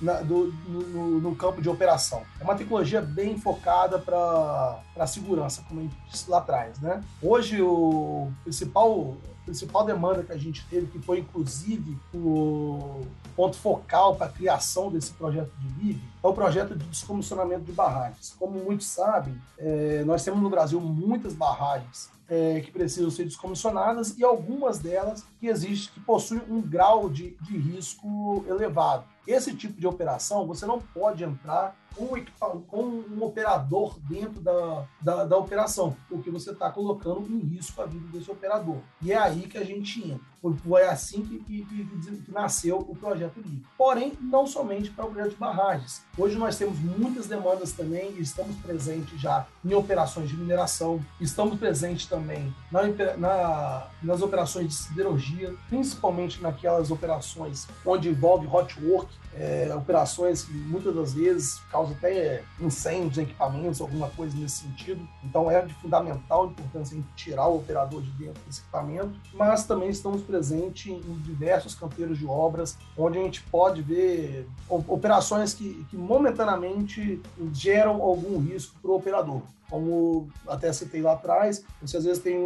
na, 0.00 0.20
do, 0.20 0.54
no, 0.68 1.20
no, 1.20 1.34
campo 1.34 1.60
de 1.60 1.68
operação. 1.68 2.22
É 2.38 2.44
uma 2.44 2.54
tecnologia 2.54 3.02
bem 3.02 3.36
focada 3.36 3.98
para 3.98 4.80
a 4.96 5.06
segurança, 5.06 5.64
como 5.66 5.80
a 5.80 5.82
gente 5.82 5.96
disse 6.08 6.30
lá 6.30 6.38
atrás. 6.38 6.78
Né? 6.78 7.02
Hoje, 7.20 7.60
o 7.60 8.30
principal 8.44 9.16
principal 9.44 9.84
demanda 9.84 10.22
que 10.22 10.32
a 10.32 10.38
gente 10.38 10.66
teve, 10.68 10.86
que 10.86 10.98
foi 10.98 11.20
inclusive 11.20 11.98
o 12.14 13.02
ponto 13.36 13.56
focal 13.56 14.16
para 14.16 14.26
a 14.26 14.30
criação 14.30 14.90
desse 14.90 15.12
projeto 15.12 15.50
de 15.58 15.84
LIV, 15.84 16.00
é 16.22 16.26
o 16.26 16.32
projeto 16.32 16.76
de 16.76 16.84
descomissionamento 16.86 17.64
de 17.64 17.72
barragens. 17.72 18.34
Como 18.38 18.58
muitos 18.62 18.86
sabem, 18.86 19.40
é, 19.58 20.02
nós 20.04 20.24
temos 20.24 20.40
no 20.40 20.50
Brasil 20.50 20.80
muitas 20.80 21.34
barragens 21.34 22.10
é, 22.28 22.60
que 22.60 22.70
precisam 22.70 23.10
ser 23.10 23.24
descomissionadas 23.24 24.16
e 24.16 24.24
algumas 24.24 24.78
delas 24.78 25.24
que 25.38 25.46
existem, 25.46 25.92
que 25.94 26.00
possuem 26.00 26.42
um 26.48 26.60
grau 26.60 27.08
de, 27.08 27.36
de 27.42 27.56
risco 27.56 28.44
elevado. 28.48 29.04
Esse 29.26 29.54
tipo 29.54 29.80
de 29.80 29.86
operação, 29.86 30.46
você 30.46 30.66
não 30.66 30.78
pode 30.80 31.24
entrar 31.24 31.76
com, 31.96 32.60
com 32.62 32.82
um 32.82 33.22
operador 33.22 33.98
dentro 34.00 34.40
da, 34.40 34.86
da, 35.00 35.24
da 35.24 35.36
operação, 35.36 35.96
porque 36.08 36.30
você 36.30 36.50
está 36.50 36.70
colocando 36.70 37.26
em 37.30 37.38
risco 37.38 37.80
a 37.80 37.86
vida 37.86 38.06
desse 38.08 38.30
operador. 38.30 38.78
E 39.00 39.12
é 39.12 39.16
aí 39.16 39.42
que 39.42 39.58
a 39.58 39.64
gente 39.64 40.02
entra. 40.02 40.34
Foi 40.62 40.84
assim 40.84 41.22
que, 41.22 41.38
que, 41.38 41.64
que, 41.64 42.16
que 42.22 42.30
nasceu 42.30 42.76
o 42.76 42.94
projeto 42.94 43.40
LIVRE. 43.40 43.64
Porém, 43.78 44.12
não 44.20 44.46
somente 44.46 44.90
para 44.90 45.06
o 45.06 45.10
projeto 45.10 45.30
de 45.30 45.36
barragens. 45.36 46.02
Hoje 46.18 46.36
nós 46.36 46.58
temos 46.58 46.78
muitas 46.78 47.26
demandas 47.26 47.72
também 47.72 48.12
estamos 48.18 48.56
presentes 48.56 49.18
já 49.18 49.46
em 49.64 49.72
operações 49.74 50.28
de 50.28 50.36
mineração, 50.36 51.04
estamos 51.20 51.58
presentes 51.58 52.06
também 52.06 52.54
na, 52.70 52.82
na, 53.16 53.86
nas 54.02 54.20
operações 54.20 54.68
de 54.68 54.74
siderurgia, 54.74 55.54
principalmente 55.68 56.42
naquelas 56.42 56.90
operações 56.90 57.66
onde 57.84 58.08
envolve 58.08 58.46
hot 58.46 58.78
work, 58.84 59.08
é, 59.36 59.72
operações 59.74 60.44
que 60.44 60.52
muitas 60.52 60.94
das 60.94 61.14
vezes 61.14 61.60
causam 61.70 61.83
até 61.92 62.42
incêndios 62.60 63.18
equipamentos, 63.18 63.80
alguma 63.80 64.08
coisa 64.10 64.36
nesse 64.36 64.62
sentido. 64.62 65.06
Então 65.22 65.50
é 65.50 65.62
de 65.62 65.74
fundamental 65.74 66.46
importância 66.46 66.96
em 66.96 67.04
tirar 67.16 67.48
o 67.48 67.56
operador 67.56 68.02
de 68.02 68.10
dentro 68.12 68.42
desse 68.46 68.60
equipamento, 68.60 69.14
mas 69.32 69.66
também 69.66 69.88
estamos 69.88 70.22
presentes 70.22 70.92
em 70.92 71.18
diversos 71.22 71.74
canteiros 71.74 72.18
de 72.18 72.26
obras, 72.26 72.76
onde 72.96 73.18
a 73.18 73.22
gente 73.22 73.42
pode 73.42 73.82
ver 73.82 74.48
operações 74.68 75.54
que, 75.54 75.84
que 75.90 75.96
momentaneamente 75.96 77.20
geram 77.52 78.02
algum 78.02 78.38
risco 78.38 78.76
para 78.80 78.90
o 78.90 78.96
operador 78.96 79.42
como 79.68 80.28
até 80.46 80.72
citei 80.72 81.00
lá 81.02 81.12
atrás, 81.12 81.64
você 81.80 81.96
às 81.96 82.04
vezes 82.04 82.22
tem, 82.22 82.36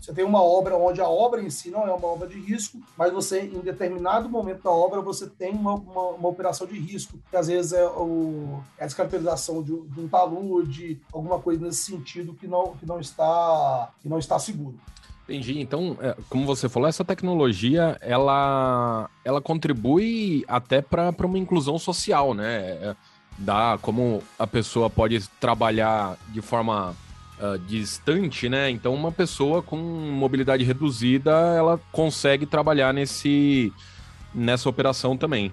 você 0.00 0.12
tem 0.12 0.24
uma 0.24 0.42
obra 0.42 0.76
onde 0.76 1.00
a 1.00 1.08
obra 1.08 1.42
em 1.42 1.50
si 1.50 1.70
não 1.70 1.86
é 1.86 1.92
uma 1.92 2.06
obra 2.06 2.28
de 2.28 2.38
risco, 2.38 2.78
mas 2.96 3.12
você, 3.12 3.42
em 3.42 3.60
determinado 3.60 4.28
momento 4.28 4.62
da 4.62 4.70
obra, 4.70 5.00
você 5.00 5.26
tem 5.26 5.52
uma, 5.52 5.74
uma, 5.74 6.02
uma 6.10 6.28
operação 6.28 6.66
de 6.66 6.78
risco, 6.78 7.18
que 7.30 7.36
às 7.36 7.48
vezes 7.48 7.72
é, 7.72 7.86
o, 7.86 8.60
é 8.78 8.84
a 8.84 8.86
descaracterização 8.86 9.62
de, 9.62 9.78
de 9.88 10.00
um 10.00 10.08
talude, 10.08 11.00
alguma 11.12 11.38
coisa 11.38 11.64
nesse 11.64 11.90
sentido 11.90 12.34
que 12.34 12.46
não, 12.46 12.74
que 12.76 12.86
não, 12.86 13.00
está, 13.00 13.90
que 14.00 14.08
não 14.08 14.18
está 14.18 14.38
seguro. 14.38 14.78
Entendi. 15.24 15.60
Então, 15.60 15.94
é, 16.00 16.16
como 16.30 16.46
você 16.46 16.70
falou, 16.70 16.88
essa 16.88 17.04
tecnologia 17.04 17.98
ela, 18.00 19.10
ela 19.22 19.42
contribui 19.42 20.42
até 20.48 20.80
para 20.80 21.12
uma 21.26 21.38
inclusão 21.38 21.78
social, 21.78 22.32
né? 22.32 22.96
Dá 23.38 23.78
como 23.80 24.22
a 24.38 24.46
pessoa 24.46 24.90
pode 24.90 25.26
trabalhar 25.40 26.16
de 26.28 26.42
forma 26.42 26.94
uh, 27.38 27.58
distante, 27.66 28.48
né? 28.48 28.70
Então, 28.70 28.92
uma 28.94 29.12
pessoa 29.12 29.62
com 29.62 29.76
mobilidade 29.76 30.64
reduzida, 30.64 31.30
ela 31.56 31.80
consegue 31.92 32.46
trabalhar 32.46 32.92
nesse 32.92 33.72
nessa 34.34 34.68
operação 34.68 35.16
também. 35.16 35.52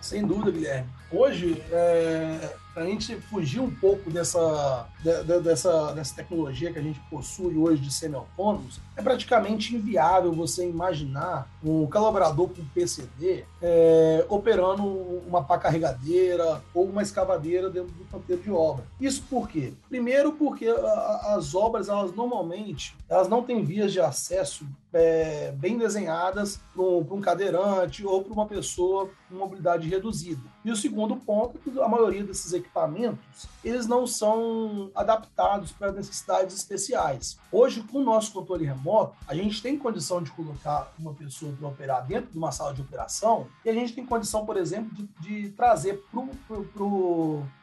Sem 0.00 0.26
dúvida, 0.26 0.50
Guilherme. 0.50 0.88
Hoje, 1.10 1.62
é, 1.70 2.56
a 2.84 2.86
gente 2.86 3.16
fugir 3.16 3.60
um 3.60 3.70
pouco 3.70 4.10
dessa, 4.10 4.86
de, 5.02 5.24
de, 5.24 5.40
dessa, 5.40 5.92
dessa 5.92 6.14
tecnologia 6.14 6.72
que 6.72 6.78
a 6.78 6.82
gente 6.82 7.00
possui 7.10 7.56
hoje 7.56 7.82
de 7.82 7.92
semi-autônomos, 7.92 8.80
é 8.96 9.02
praticamente 9.02 9.74
inviável 9.74 10.32
você 10.32 10.68
imaginar 10.68 11.48
um 11.64 11.86
colaborador 11.86 12.48
com 12.48 12.64
PCD 12.74 13.44
é, 13.62 14.24
operando 14.28 14.84
uma 15.26 15.42
pá 15.42 15.58
carregadeira 15.58 16.62
ou 16.74 16.84
uma 16.84 17.02
escavadeira 17.02 17.70
dentro 17.70 17.92
do 17.92 18.04
canteiro 18.04 18.42
de 18.42 18.50
obra. 18.50 18.84
Isso 19.00 19.22
por 19.28 19.48
quê? 19.48 19.72
Primeiro 19.88 20.32
porque 20.32 20.66
a, 20.66 21.34
as 21.36 21.54
obras, 21.54 21.88
elas 21.88 22.14
normalmente, 22.14 22.96
elas 23.08 23.28
não 23.28 23.42
têm 23.42 23.64
vias 23.64 23.92
de 23.92 24.00
acesso 24.00 24.66
é, 24.92 25.52
bem 25.52 25.76
desenhadas 25.76 26.60
para 26.74 26.82
um, 26.82 27.20
cadeirante 27.20 28.04
ou 28.04 28.22
para 28.22 28.32
uma 28.32 28.46
pessoa 28.46 29.10
com 29.28 29.34
mobilidade 29.34 29.88
reduzida. 29.88 30.40
E 30.64 30.70
o 30.70 30.76
segundo 30.76 31.16
ponto 31.16 31.58
é 31.58 31.70
que 31.70 31.80
a 31.80 31.88
maioria 31.88 32.24
desses 32.24 32.52
equipamentos 32.52 33.46
eles 33.64 33.86
não 33.86 34.06
são 34.06 34.90
adaptados 34.94 35.72
para 35.72 35.92
necessidades 35.92 36.56
especiais. 36.56 37.38
Hoje, 37.50 37.82
com 37.82 37.98
o 37.98 38.04
nosso 38.04 38.32
controle 38.32 38.64
remoto, 38.64 39.14
a 39.26 39.34
gente 39.34 39.62
tem 39.62 39.78
condição 39.78 40.22
de 40.22 40.30
colocar 40.30 40.92
uma 40.98 41.12
pessoa 41.12 41.52
para 41.52 41.68
operar 41.68 42.06
dentro 42.06 42.30
de 42.30 42.38
uma 42.38 42.52
sala 42.52 42.72
de 42.72 42.80
operação 42.80 43.46
e 43.64 43.70
a 43.70 43.74
gente 43.74 43.92
tem 43.92 44.06
condição, 44.06 44.46
por 44.46 44.56
exemplo, 44.56 44.90
de, 44.94 45.08
de 45.20 45.50
trazer 45.50 46.02
para 46.10 46.84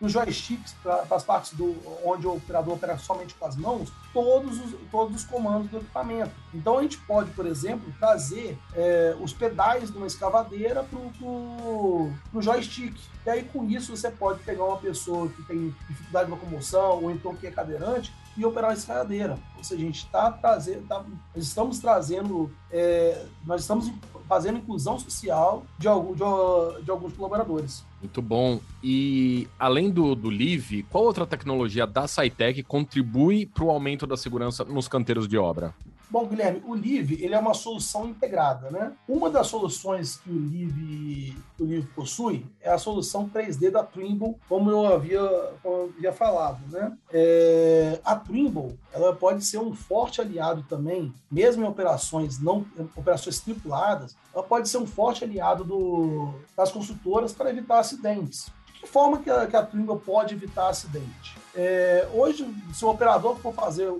os 0.01 0.11
joysticks, 0.11 0.73
para 0.83 1.05
as 1.09 1.23
partes 1.23 1.53
do, 1.53 1.75
onde 2.03 2.27
o 2.27 2.35
operador 2.35 2.75
opera 2.75 2.97
somente 2.97 3.33
com 3.35 3.45
as 3.45 3.55
mãos, 3.55 3.91
todos 4.13 4.59
os, 4.59 4.75
todos 4.91 5.15
os 5.15 5.23
comandos 5.23 5.69
do 5.69 5.77
equipamento. 5.77 6.31
Então, 6.53 6.77
a 6.77 6.81
gente 6.81 6.97
pode, 6.99 7.24
por 7.31 7.45
exemplo, 7.45 7.93
trazer 7.99 8.57
é, 8.73 9.15
os 9.19 9.33
pedais 9.33 9.91
de 9.91 9.97
uma 9.97 10.07
escavadeira 10.07 10.83
para 10.83 10.99
o 10.99 12.11
joystick. 12.39 12.95
E 13.25 13.29
aí, 13.29 13.43
com 13.43 13.65
isso, 13.65 13.95
você 13.95 14.11
pode 14.11 14.39
pegar 14.43 14.65
uma 14.65 14.77
pessoa 14.77 15.27
que 15.29 15.41
tem 15.43 15.73
dificuldade 15.89 16.25
de 16.25 16.31
locomoção 16.31 17.03
ou 17.03 17.11
então 17.11 17.35
que 17.35 17.47
é 17.47 17.51
cadeirante 17.51 18.13
e 18.37 18.45
operar 18.45 18.69
uma 18.69 18.77
escadadeira. 18.77 19.39
Ou 19.57 19.63
seja, 19.63 19.81
a 19.81 19.85
gente 19.85 19.99
está 19.99 20.31
trazendo, 20.31 20.85
tá, 20.87 21.03
nós 21.33 21.45
estamos 21.45 21.79
trazendo, 21.79 22.51
é, 22.71 23.25
nós 23.45 23.61
estamos 23.61 23.91
fazendo 24.27 24.57
inclusão 24.57 24.99
social 24.99 25.65
de, 25.77 25.87
algum, 25.87 26.13
de, 26.13 26.83
de, 26.83 26.91
alguns 26.91 27.13
colaboradores. 27.13 27.85
Muito 28.01 28.21
bom. 28.21 28.59
E 28.83 29.47
além 29.57 29.89
do, 29.89 30.15
do 30.15 30.29
Live, 30.29 30.83
qual 30.83 31.03
outra 31.03 31.25
tecnologia 31.25 31.87
da 31.87 32.07
SciTech 32.07 32.61
contribui 32.63 33.45
para 33.45 33.63
o 33.63 33.69
aumento 33.69 34.05
da 34.05 34.17
segurança 34.17 34.63
nos 34.65 34.87
canteiros 34.87 35.27
de 35.27 35.37
obra? 35.37 35.73
Bom, 36.09 36.27
Guilherme, 36.27 36.61
o 36.65 36.73
Live 36.73 37.21
ele 37.23 37.33
é 37.33 37.39
uma 37.39 37.53
solução 37.53 38.07
integrada, 38.07 38.69
né? 38.69 38.93
Uma 39.07 39.29
das 39.29 39.47
soluções 39.47 40.17
que 40.17 40.29
o 40.29 40.39
Live, 40.39 41.37
o 41.59 41.63
Live 41.63 41.87
possui 41.95 42.45
é 42.61 42.71
a 42.71 42.77
solução 42.77 43.29
3D 43.29 43.71
da 43.71 43.83
Trimble, 43.83 44.35
como 44.47 44.69
eu 44.69 44.85
havia, 44.85 45.21
como 45.61 45.75
eu 45.75 45.93
havia 45.97 46.13
falado, 46.13 46.59
né? 46.71 46.95
É, 47.11 47.99
a 48.03 48.15
Trimble 48.15 48.77
ela 48.93 49.15
pode 49.15 49.43
ser 49.43 49.57
um 49.57 49.73
forte 49.73 50.21
aliado 50.21 50.63
também, 50.69 51.13
mesmo 51.29 51.63
em 51.63 51.67
operações 51.67 52.39
não 52.39 52.65
operações 52.95 53.39
tripuladas, 53.39 54.15
ela 54.33 54.43
pode 54.43 54.69
ser 54.69 54.77
um 54.77 54.87
forte 54.87 55.23
aliado 55.23 55.63
do, 55.63 56.33
das 56.55 56.71
consultoras 56.71 57.33
para 57.33 57.49
evitar 57.49 57.79
acidentes. 57.79 58.51
Que 58.85 58.91
forma 58.91 59.17
que 59.17 59.31
a, 59.31 59.47
que 59.47 59.55
a 59.55 59.63
Trimble 59.63 59.97
pode 59.97 60.35
evitar 60.35 60.69
acidente? 60.69 61.35
É, 61.55 62.07
hoje, 62.13 62.47
se 62.71 62.85
o 62.85 62.89
operador 62.89 63.35
for 63.37 63.51
fazer, 63.51 63.91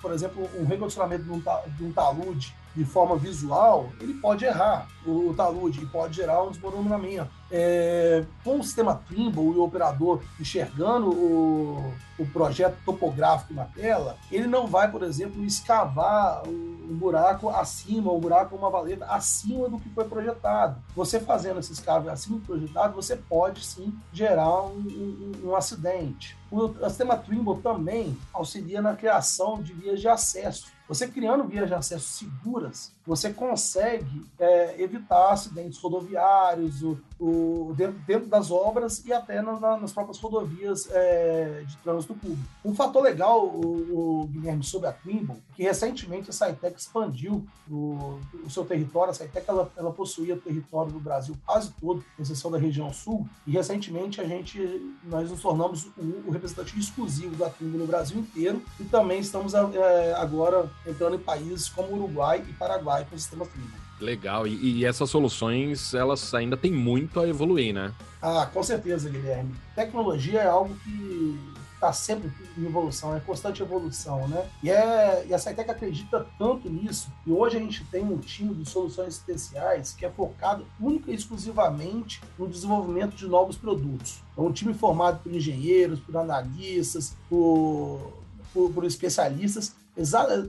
por 0.00 0.12
exemplo, 0.12 0.48
um 0.56 0.64
recondicionamento 0.64 1.24
de 1.24 1.84
um 1.84 1.92
talude 1.92 2.54
de 2.78 2.84
forma 2.84 3.16
visual, 3.16 3.90
ele 4.00 4.14
pode 4.14 4.44
errar 4.44 4.86
o, 5.04 5.34
talude 5.34 5.82
e 5.82 5.86
pode 5.86 6.14
gerar 6.14 6.44
um 6.44 6.50
desmoronamento. 6.50 7.28
É, 7.50 8.24
com 8.44 8.60
o 8.60 8.62
sistema 8.62 8.94
Trimble 9.08 9.42
e 9.42 9.56
o 9.56 9.64
operador 9.64 10.22
enxergando 10.38 11.10
o, 11.10 11.92
o 12.16 12.26
projeto 12.26 12.76
topográfico 12.84 13.52
na 13.52 13.64
tela, 13.64 14.16
ele 14.30 14.46
não 14.46 14.68
vai, 14.68 14.88
por 14.88 15.02
exemplo, 15.02 15.44
escavar 15.44 16.46
um 16.46 16.94
buraco 16.96 17.48
acima, 17.48 18.12
um 18.12 18.20
buraco, 18.20 18.54
uma 18.54 18.70
valeta 18.70 19.06
acima 19.06 19.68
do 19.68 19.80
que 19.80 19.88
foi 19.88 20.04
projetado. 20.04 20.80
Você 20.94 21.18
fazendo 21.18 21.58
esse 21.58 21.72
escave 21.72 22.08
acima 22.08 22.38
do 22.38 22.46
projetado, 22.46 22.94
você 22.94 23.16
pode 23.16 23.64
sim 23.64 23.92
gerar 24.12 24.62
um, 24.62 24.78
um, 24.78 25.48
um 25.48 25.56
acidente. 25.56 26.36
O, 26.48 26.66
o 26.66 26.88
sistema 26.88 27.16
Trimble 27.16 27.60
também 27.60 28.16
auxilia 28.32 28.80
na 28.80 28.94
criação 28.94 29.60
de 29.60 29.72
vias 29.72 30.00
de 30.00 30.06
acesso 30.06 30.77
você 30.88 31.06
criando 31.06 31.46
vias 31.46 31.68
de 31.68 31.74
acesso 31.74 32.08
seguras, 32.08 32.92
você 33.08 33.32
consegue 33.32 34.26
é, 34.38 34.82
evitar 34.82 35.32
acidentes 35.32 35.78
rodoviários, 35.78 36.82
o, 36.82 36.98
o, 37.18 37.72
dentro, 37.74 37.98
dentro, 38.06 38.28
das 38.28 38.50
obras 38.50 39.02
e 39.06 39.14
até 39.14 39.40
na, 39.40 39.78
nas 39.78 39.92
próprias 39.94 40.18
rodovias 40.18 40.86
é, 40.90 41.64
de 41.66 41.74
trânsito 41.78 42.14
público. 42.14 42.42
Um 42.62 42.74
fator 42.74 43.02
legal, 43.02 43.46
o, 43.46 44.20
o 44.22 44.26
Guilherme, 44.26 44.62
sobre 44.62 44.88
a 44.88 44.92
Trimble, 44.92 45.42
que 45.56 45.62
recentemente 45.62 46.28
a 46.28 46.34
Saitec 46.34 46.78
expandiu 46.78 47.46
o, 47.70 48.20
o 48.44 48.50
seu 48.50 48.66
território. 48.66 49.10
A 49.10 49.14
Saitec 49.14 49.48
ela, 49.48 49.72
ela 49.74 49.90
possuía 49.90 50.36
território 50.36 50.92
do 50.92 51.00
Brasil 51.00 51.34
quase 51.46 51.72
todo, 51.80 52.04
exceção 52.20 52.50
da 52.50 52.58
região 52.58 52.92
sul, 52.92 53.26
e 53.46 53.52
recentemente 53.52 54.20
a 54.20 54.24
gente, 54.24 54.58
nós 55.04 55.30
nos 55.30 55.40
tornamos 55.40 55.86
o, 55.96 56.24
o 56.26 56.30
representante 56.30 56.78
exclusivo 56.78 57.36
da 57.36 57.48
Trimble 57.48 57.78
no 57.78 57.86
Brasil 57.86 58.18
inteiro 58.18 58.62
e 58.78 58.84
também 58.84 59.20
estamos 59.20 59.54
é, 59.54 60.12
agora 60.14 60.70
entrando 60.86 61.16
em 61.16 61.18
países 61.18 61.70
como 61.70 61.94
Uruguai 61.94 62.44
e 62.46 62.52
Paraguai 62.52 62.97
com 63.04 63.16
o 63.16 63.18
sistema 63.18 63.46
Trimble. 63.46 63.88
Legal. 64.00 64.46
E, 64.46 64.80
e, 64.80 64.84
essas 64.84 65.10
soluções, 65.10 65.92
elas 65.94 66.32
ainda 66.34 66.56
têm 66.56 66.72
muito 66.72 67.20
a 67.20 67.28
evoluir, 67.28 67.74
né? 67.74 67.92
Ah, 68.22 68.48
com 68.52 68.62
certeza, 68.62 69.10
Guilherme. 69.10 69.54
Tecnologia 69.74 70.40
é 70.40 70.46
algo 70.46 70.74
que 70.84 71.38
está 71.78 71.92
sempre 71.92 72.30
em 72.56 72.66
evolução, 72.66 73.16
é 73.16 73.20
constante 73.20 73.62
evolução, 73.62 74.26
né? 74.26 74.48
E, 74.62 74.70
é, 74.70 75.24
e 75.28 75.32
a 75.32 75.38
Saitec 75.38 75.70
acredita 75.70 76.26
tanto 76.36 76.68
nisso 76.68 77.08
que 77.22 77.30
hoje 77.30 77.56
a 77.56 77.60
gente 77.60 77.84
tem 77.84 78.04
um 78.04 78.18
time 78.18 78.52
de 78.54 78.68
soluções 78.68 79.14
especiais 79.14 79.94
que 79.96 80.04
é 80.04 80.10
focado 80.10 80.66
única 80.80 81.10
e 81.10 81.14
exclusivamente 81.14 82.20
no 82.36 82.48
desenvolvimento 82.48 83.14
de 83.14 83.26
novos 83.28 83.56
produtos. 83.56 84.20
É 84.36 84.40
um 84.40 84.52
time 84.52 84.74
formado 84.74 85.22
por 85.22 85.32
engenheiros, 85.32 86.00
por 86.00 86.16
analistas, 86.16 87.16
por, 87.28 88.12
por, 88.52 88.72
por 88.72 88.84
especialistas 88.84 89.74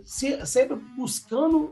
sempre 0.05 0.75
buscando, 0.95 1.71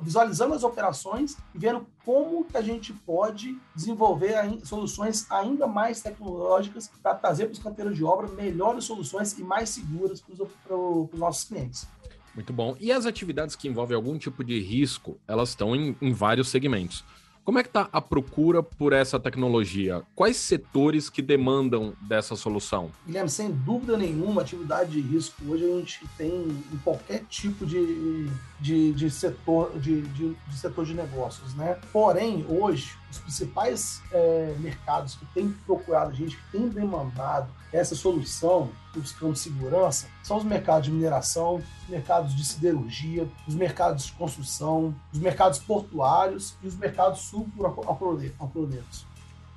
visualizando 0.00 0.54
as 0.54 0.62
operações 0.62 1.36
e 1.54 1.58
vendo 1.58 1.86
como 2.04 2.44
que 2.44 2.56
a 2.56 2.62
gente 2.62 2.92
pode 2.92 3.58
desenvolver 3.74 4.34
soluções 4.64 5.30
ainda 5.30 5.66
mais 5.66 6.02
tecnológicas 6.02 6.90
para 7.02 7.14
trazer 7.14 7.46
para 7.46 7.52
os 7.52 7.58
canteiros 7.58 7.96
de 7.96 8.04
obra 8.04 8.28
melhores 8.28 8.84
soluções 8.84 9.38
e 9.38 9.42
mais 9.42 9.70
seguras 9.70 10.22
para 10.64 10.76
os 10.76 11.18
nossos 11.18 11.44
clientes. 11.44 11.86
Muito 12.34 12.52
bom. 12.52 12.76
E 12.80 12.90
as 12.90 13.04
atividades 13.04 13.54
que 13.54 13.68
envolvem 13.68 13.94
algum 13.94 14.16
tipo 14.18 14.42
de 14.42 14.60
risco, 14.60 15.18
elas 15.28 15.50
estão 15.50 15.76
em, 15.76 15.96
em 16.00 16.12
vários 16.12 16.48
segmentos. 16.48 17.04
Como 17.44 17.58
é 17.58 17.62
que 17.62 17.68
está 17.68 17.88
a 17.92 18.00
procura 18.00 18.62
por 18.62 18.92
essa 18.92 19.18
tecnologia? 19.18 20.02
Quais 20.14 20.36
setores 20.36 21.10
que 21.10 21.20
demandam 21.20 21.92
dessa 22.00 22.36
solução? 22.36 22.92
Guilherme, 23.04 23.28
sem 23.28 23.50
dúvida 23.50 23.96
nenhuma, 23.96 24.42
atividade 24.42 24.92
de 24.92 25.00
risco 25.00 25.42
hoje 25.48 25.64
a 25.64 25.78
gente 25.78 26.00
tem 26.16 26.30
em 26.30 26.76
qualquer 26.84 27.24
tipo 27.28 27.66
de, 27.66 28.28
de, 28.60 28.92
de 28.92 29.10
setor, 29.10 29.76
de, 29.76 30.02
de, 30.02 30.34
de, 30.34 30.56
setor 30.56 30.84
de 30.84 30.94
negócios, 30.94 31.52
né? 31.54 31.78
Porém, 31.92 32.46
hoje, 32.48 32.96
os 33.12 33.18
principais 33.18 34.02
é, 34.10 34.54
mercados 34.58 35.14
que 35.16 35.26
têm 35.26 35.50
procurado 35.66 36.14
gente, 36.14 36.36
que 36.36 36.50
têm 36.50 36.68
demandado 36.68 37.48
essa 37.70 37.94
solução, 37.94 38.70
buscando 38.94 39.36
segurança, 39.36 40.06
são 40.22 40.38
os 40.38 40.44
mercados 40.44 40.86
de 40.86 40.92
mineração, 40.92 41.56
os 41.56 41.88
mercados 41.88 42.34
de 42.34 42.44
siderurgia, 42.44 43.28
os 43.46 43.54
mercados 43.54 44.06
de 44.06 44.12
construção, 44.12 44.94
os 45.12 45.18
mercados 45.18 45.58
portuários 45.58 46.54
e 46.62 46.66
os 46.66 46.74
mercados 46.74 47.20
sucroalcooletos. 47.20 49.06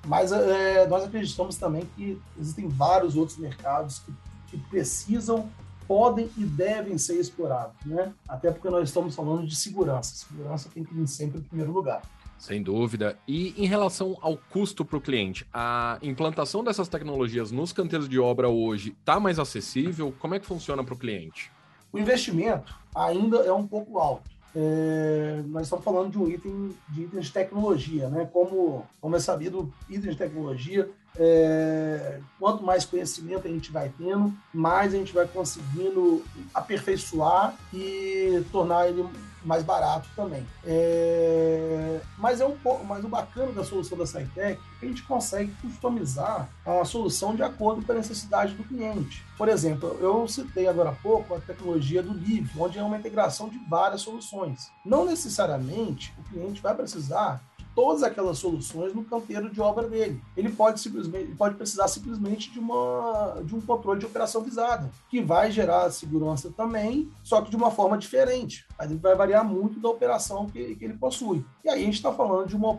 Mas 0.05 0.31
é, 0.31 0.85
nós 0.87 1.03
acreditamos 1.03 1.55
também 1.55 1.89
que 1.95 2.21
existem 2.37 2.67
vários 2.67 3.15
outros 3.15 3.37
mercados 3.37 3.99
que, 3.99 4.13
que 4.47 4.57
precisam 4.69 5.49
podem 5.87 6.29
e 6.37 6.43
devem 6.43 6.97
ser 6.97 7.19
explorados, 7.19 7.75
né? 7.85 8.11
Até 8.27 8.51
porque 8.51 8.69
nós 8.69 8.89
estamos 8.89 9.15
falando 9.15 9.45
de 9.45 9.55
segurança. 9.55 10.15
Segurança 10.15 10.69
tem 10.73 10.83
que 10.83 10.93
vir 10.93 11.07
sempre 11.07 11.39
em 11.39 11.43
primeiro 11.43 11.71
lugar. 11.71 12.01
Sem 12.37 12.61
dúvida. 12.61 13.17
E 13.27 13.53
em 13.57 13.65
relação 13.65 14.17
ao 14.21 14.37
custo 14.37 14.83
para 14.83 14.97
o 14.97 15.01
cliente, 15.01 15.47
a 15.53 15.97
implantação 16.01 16.63
dessas 16.63 16.87
tecnologias 16.87 17.51
nos 17.51 17.71
canteiros 17.71 18.07
de 18.07 18.19
obra 18.19 18.49
hoje 18.49 18.95
está 18.99 19.19
mais 19.19 19.39
acessível? 19.39 20.13
Como 20.19 20.35
é 20.35 20.39
que 20.39 20.45
funciona 20.45 20.83
para 20.83 20.93
o 20.93 20.97
cliente? 20.97 21.51
O 21.91 21.97
investimento 21.97 22.75
ainda 22.93 23.37
é 23.37 23.53
um 23.53 23.65
pouco 23.65 23.99
alto. 23.99 24.29
É, 24.55 25.43
nós 25.47 25.63
estamos 25.63 25.83
falando 25.83 26.11
de 26.11 26.17
um 26.17 26.29
item 26.29 26.73
de 26.89 27.03
itens 27.03 27.25
de 27.25 27.33
tecnologia, 27.33 28.09
né? 28.09 28.25
Como, 28.31 28.85
como 29.01 29.15
é 29.15 29.19
sabido, 29.19 29.73
itens 29.89 30.13
de 30.13 30.17
tecnologia 30.17 30.89
é, 31.17 32.19
quanto 32.39 32.63
mais 32.63 32.85
conhecimento 32.85 33.47
a 33.47 33.51
gente 33.51 33.71
vai 33.71 33.91
tendo, 33.97 34.33
mais 34.53 34.93
a 34.93 34.97
gente 34.97 35.13
vai 35.13 35.27
conseguindo 35.27 36.23
aperfeiçoar 36.53 37.55
e 37.73 38.43
tornar 38.51 38.87
ele 38.87 39.05
mais 39.45 39.63
barato 39.63 40.09
também. 40.15 40.45
É, 40.65 42.01
mas 42.17 42.41
é 42.41 42.45
um 42.45 42.57
pouco, 42.57 42.83
mas 42.83 43.05
o 43.05 43.07
bacana 43.07 43.51
da 43.51 43.63
solução 43.63 43.97
da 43.97 44.05
SciTech 44.05 44.37
é 44.37 44.57
que 44.79 44.85
a 44.85 44.89
gente 44.89 45.03
consegue 45.03 45.53
customizar 45.61 46.49
a 46.65 46.83
solução 46.83 47.35
de 47.35 47.43
acordo 47.43 47.85
com 47.85 47.91
a 47.91 47.95
necessidade 47.95 48.55
do 48.55 48.63
cliente. 48.63 49.23
Por 49.37 49.47
exemplo, 49.47 49.97
eu 50.01 50.27
citei 50.27 50.67
agora 50.67 50.89
há 50.89 50.95
pouco 50.95 51.35
a 51.35 51.39
tecnologia 51.39 52.01
do 52.01 52.13
Live, 52.13 52.49
onde 52.57 52.79
é 52.79 52.83
uma 52.83 52.97
integração 52.97 53.47
de 53.47 53.59
várias 53.69 54.01
soluções. 54.01 54.71
Não 54.83 55.05
necessariamente 55.05 56.13
o 56.17 56.23
cliente 56.23 56.61
vai 56.61 56.73
precisar 56.73 57.41
todas 57.75 58.01
aquelas 58.01 58.37
soluções 58.39 58.93
no 58.93 59.03
canteiro 59.03 59.49
de 59.49 59.59
obra 59.59 59.87
dele. 59.87 60.19
Ele 60.35 60.49
pode 60.49 60.79
simplesmente 60.79 61.31
pode 61.35 61.55
precisar 61.55 61.87
simplesmente 61.87 62.51
de 62.51 62.59
uma 62.59 63.41
de 63.43 63.53
um 63.53 63.61
controle 63.61 63.99
de 63.99 64.05
operação 64.05 64.41
visada, 64.41 64.89
que 65.09 65.21
vai 65.21 65.51
gerar 65.51 65.91
segurança 65.91 66.49
também, 66.55 67.09
só 67.23 67.41
que 67.41 67.49
de 67.49 67.55
uma 67.55 67.69
forma 67.69 67.97
diferente. 67.97 68.65
Mas 68.77 68.89
ele 68.89 68.99
vai 68.99 69.15
variar 69.15 69.43
muito 69.43 69.79
da 69.79 69.89
operação 69.89 70.47
que, 70.47 70.75
que 70.75 70.85
ele 70.85 70.93
possui. 70.93 71.43
E 71.63 71.69
aí 71.69 71.81
a 71.81 71.85
gente 71.85 71.95
está 71.95 72.11
falando 72.13 72.47
de 72.47 72.55
uma, 72.55 72.77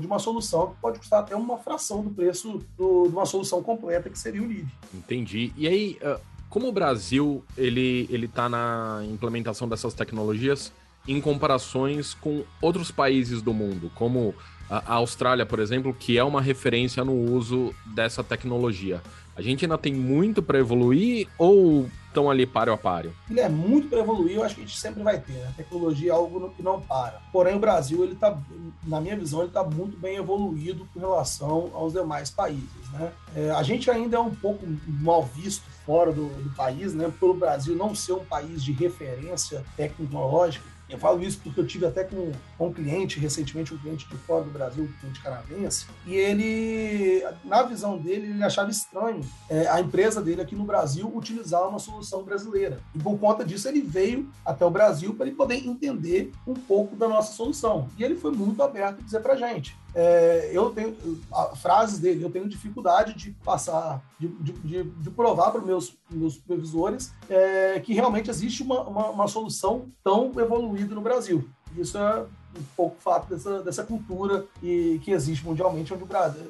de 0.00 0.06
uma 0.06 0.18
solução 0.18 0.70
que 0.70 0.80
pode 0.80 0.98
custar 0.98 1.20
até 1.20 1.36
uma 1.36 1.58
fração 1.58 2.02
do 2.02 2.10
preço 2.10 2.64
do, 2.76 3.08
de 3.08 3.12
uma 3.14 3.26
solução 3.26 3.62
completa 3.62 4.08
que 4.08 4.18
seria 4.18 4.42
o 4.42 4.46
LIV. 4.46 4.66
Entendi. 4.94 5.52
E 5.56 5.68
aí, 5.68 5.98
ah, 6.02 6.18
como 6.48 6.68
o 6.68 6.72
Brasil 6.72 7.44
ele 7.56 8.06
ele 8.10 8.26
está 8.26 8.48
na 8.48 9.02
implementação 9.10 9.68
dessas 9.68 9.94
tecnologias, 9.94 10.72
em 11.06 11.20
comparações 11.20 12.14
com 12.14 12.44
outros 12.60 12.90
países 12.90 13.42
do 13.42 13.52
mundo, 13.52 13.90
como 13.94 14.34
a 14.70 14.94
Austrália, 14.94 15.44
por 15.44 15.58
exemplo, 15.58 15.92
que 15.92 16.16
é 16.16 16.24
uma 16.24 16.40
referência 16.40 17.04
no 17.04 17.12
uso 17.12 17.74
dessa 17.86 18.24
tecnologia. 18.24 19.02
A 19.36 19.42
gente 19.42 19.64
ainda 19.64 19.76
tem 19.76 19.92
muito 19.92 20.42
para 20.42 20.58
evoluir 20.58 21.28
ou 21.38 21.88
estão 22.08 22.30
ali 22.30 22.46
páreo 22.46 22.72
a 22.74 22.76
páreo? 22.76 23.12
Ele 23.30 23.40
é 23.40 23.48
muito 23.48 23.88
para 23.88 23.98
evoluir, 23.98 24.36
eu 24.36 24.44
acho 24.44 24.54
que 24.54 24.60
a 24.60 24.64
gente 24.66 24.78
sempre 24.78 25.02
vai 25.02 25.18
ter. 25.18 25.32
Né? 25.32 25.48
A 25.48 25.56
tecnologia 25.56 26.10
é 26.10 26.14
algo 26.14 26.50
que 26.50 26.62
não 26.62 26.80
para. 26.80 27.20
Porém, 27.32 27.56
o 27.56 27.58
Brasil, 27.58 28.04
ele 28.04 28.14
tá, 28.14 28.38
na 28.86 29.00
minha 29.00 29.16
visão, 29.16 29.40
ele 29.40 29.48
está 29.48 29.64
muito 29.64 29.96
bem 29.96 30.16
evoluído 30.16 30.86
com 30.92 31.00
relação 31.00 31.70
aos 31.74 31.94
demais 31.94 32.30
países. 32.30 32.90
Né? 32.92 33.12
É, 33.34 33.50
a 33.50 33.62
gente 33.62 33.90
ainda 33.90 34.18
é 34.18 34.20
um 34.20 34.34
pouco 34.34 34.66
mal 34.86 35.24
visto 35.24 35.64
fora 35.86 36.12
do, 36.12 36.26
do 36.28 36.50
país, 36.50 36.94
né? 36.94 37.10
pelo 37.18 37.34
Brasil 37.34 37.74
não 37.74 37.94
ser 37.94 38.12
um 38.12 38.24
país 38.24 38.62
de 38.62 38.72
referência 38.72 39.64
tecnológica 39.76 40.71
eu 40.92 40.98
falo 40.98 41.22
isso 41.22 41.40
porque 41.42 41.58
eu 41.58 41.66
tive 41.66 41.86
até 41.86 42.04
com, 42.04 42.32
com 42.58 42.68
um 42.68 42.72
cliente 42.72 43.18
recentemente, 43.18 43.74
um 43.74 43.78
cliente 43.78 44.06
de 44.06 44.16
fora 44.18 44.44
do 44.44 44.50
Brasil, 44.50 44.84
um 44.84 45.00
cliente 45.00 45.22
canadense, 45.22 45.86
e 46.06 46.14
ele, 46.14 47.24
na 47.44 47.62
visão 47.62 47.98
dele, 47.98 48.26
ele 48.28 48.44
achava 48.44 48.70
estranho 48.70 49.20
é, 49.48 49.66
a 49.68 49.80
empresa 49.80 50.20
dele 50.20 50.42
aqui 50.42 50.54
no 50.54 50.64
Brasil 50.64 51.10
utilizar 51.14 51.66
uma 51.66 51.78
solução 51.78 52.22
brasileira. 52.22 52.78
E 52.94 52.98
por 52.98 53.18
conta 53.18 53.44
disso, 53.44 53.68
ele 53.68 53.80
veio 53.80 54.28
até 54.44 54.64
o 54.64 54.70
Brasil 54.70 55.14
para 55.14 55.26
ele 55.26 55.34
poder 55.34 55.56
entender 55.66 56.32
um 56.46 56.54
pouco 56.54 56.94
da 56.94 57.08
nossa 57.08 57.32
solução. 57.32 57.88
E 57.98 58.04
ele 58.04 58.16
foi 58.16 58.32
muito 58.32 58.62
aberto 58.62 59.00
a 59.00 59.02
dizer 59.02 59.20
para 59.20 59.36
gente: 59.36 59.76
é, 59.94 60.50
eu 60.52 60.70
tenho 60.70 60.96
a, 61.32 61.54
frases 61.56 61.98
dele, 61.98 62.24
eu 62.24 62.30
tenho 62.30 62.48
dificuldade 62.48 63.14
de 63.14 63.30
passar, 63.44 64.02
de, 64.18 64.28
de, 64.28 64.84
de 64.84 65.10
provar 65.10 65.50
para 65.50 65.60
os 65.60 65.66
meus, 65.66 65.96
meus 66.10 66.34
supervisores 66.34 67.12
é, 67.28 67.78
que 67.80 67.92
realmente 67.92 68.30
existe 68.30 68.62
uma, 68.62 68.82
uma, 68.82 69.10
uma, 69.10 69.28
solução 69.28 69.86
tão 70.02 70.32
evoluída 70.40 70.94
no 70.94 71.00
Brasil. 71.00 71.48
Isso 71.76 71.98
é, 71.98 72.24
um 72.58 72.62
pouco 72.76 72.96
o 72.98 73.00
fato 73.00 73.28
dessa, 73.28 73.62
dessa 73.62 73.84
cultura 73.84 74.46
e, 74.62 75.00
que 75.02 75.10
existe 75.10 75.44
mundialmente, 75.44 75.92
onde, 75.92 76.04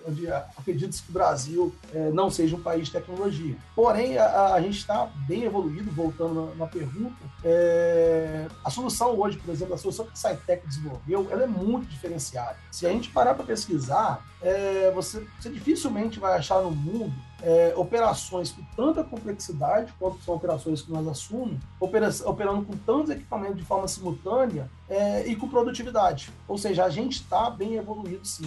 onde 0.07 0.33
acredita-se 0.33 1.03
que 1.03 1.11
o 1.11 1.12
Brasil 1.12 1.75
é, 1.93 2.11
não 2.11 2.31
seja 2.31 2.57
um 2.57 2.62
país 2.62 2.87
de 2.87 2.93
tecnologia. 2.93 3.57
Porém, 3.75 4.19
a, 4.19 4.55
a 4.55 4.61
gente 4.61 4.79
está 4.79 5.07
bem 5.27 5.45
evoluído, 5.45 5.91
voltando 5.91 6.47
na, 6.47 6.55
na 6.55 6.67
pergunta. 6.67 7.15
É, 7.45 8.47
a 8.65 8.71
solução 8.71 9.19
hoje, 9.19 9.38
por 9.38 9.53
exemplo, 9.53 9.75
a 9.75 9.79
solução 9.79 10.07
que 10.07 10.12
a 10.12 10.17
SciTech 10.17 10.67
desenvolveu, 10.67 11.29
ela 11.31 11.45
é 11.45 11.47
muito 11.47 11.87
diferenciada. 11.87 12.57
Se 12.71 12.87
a 12.87 12.91
gente 12.91 13.11
parar 13.11 13.35
para 13.35 13.45
pesquisar, 13.45 14.27
é, 14.41 14.91
você, 14.93 15.27
você 15.41 15.51
dificilmente 15.51 16.19
vai 16.19 16.37
achar 16.37 16.61
no 16.62 16.71
mundo 16.71 17.15
é, 17.42 17.72
operações 17.76 18.52
com 18.52 18.62
tanta 18.76 19.02
complexidade 19.02 19.92
quanto 19.98 20.22
são 20.22 20.35
operações 20.35 20.83
que 20.83 20.92
nós 20.92 21.07
assumimos, 21.07 21.61
opera, 21.81 22.09
operando 22.24 22.64
com 22.64 22.76
tantos 22.76 23.11
equipamentos 23.11 23.57
de 23.57 23.64
forma 23.64 23.88
simultânea 23.88 24.70
é, 24.88 25.26
e 25.26 25.35
com 25.35 25.48
produtividade. 25.48 26.31
Ou 26.46 26.57
seja, 26.57 26.85
a 26.85 26.88
gente 26.88 27.14
está 27.14 27.50
bem 27.50 27.74
evoluído 27.74 28.24
sim 28.24 28.44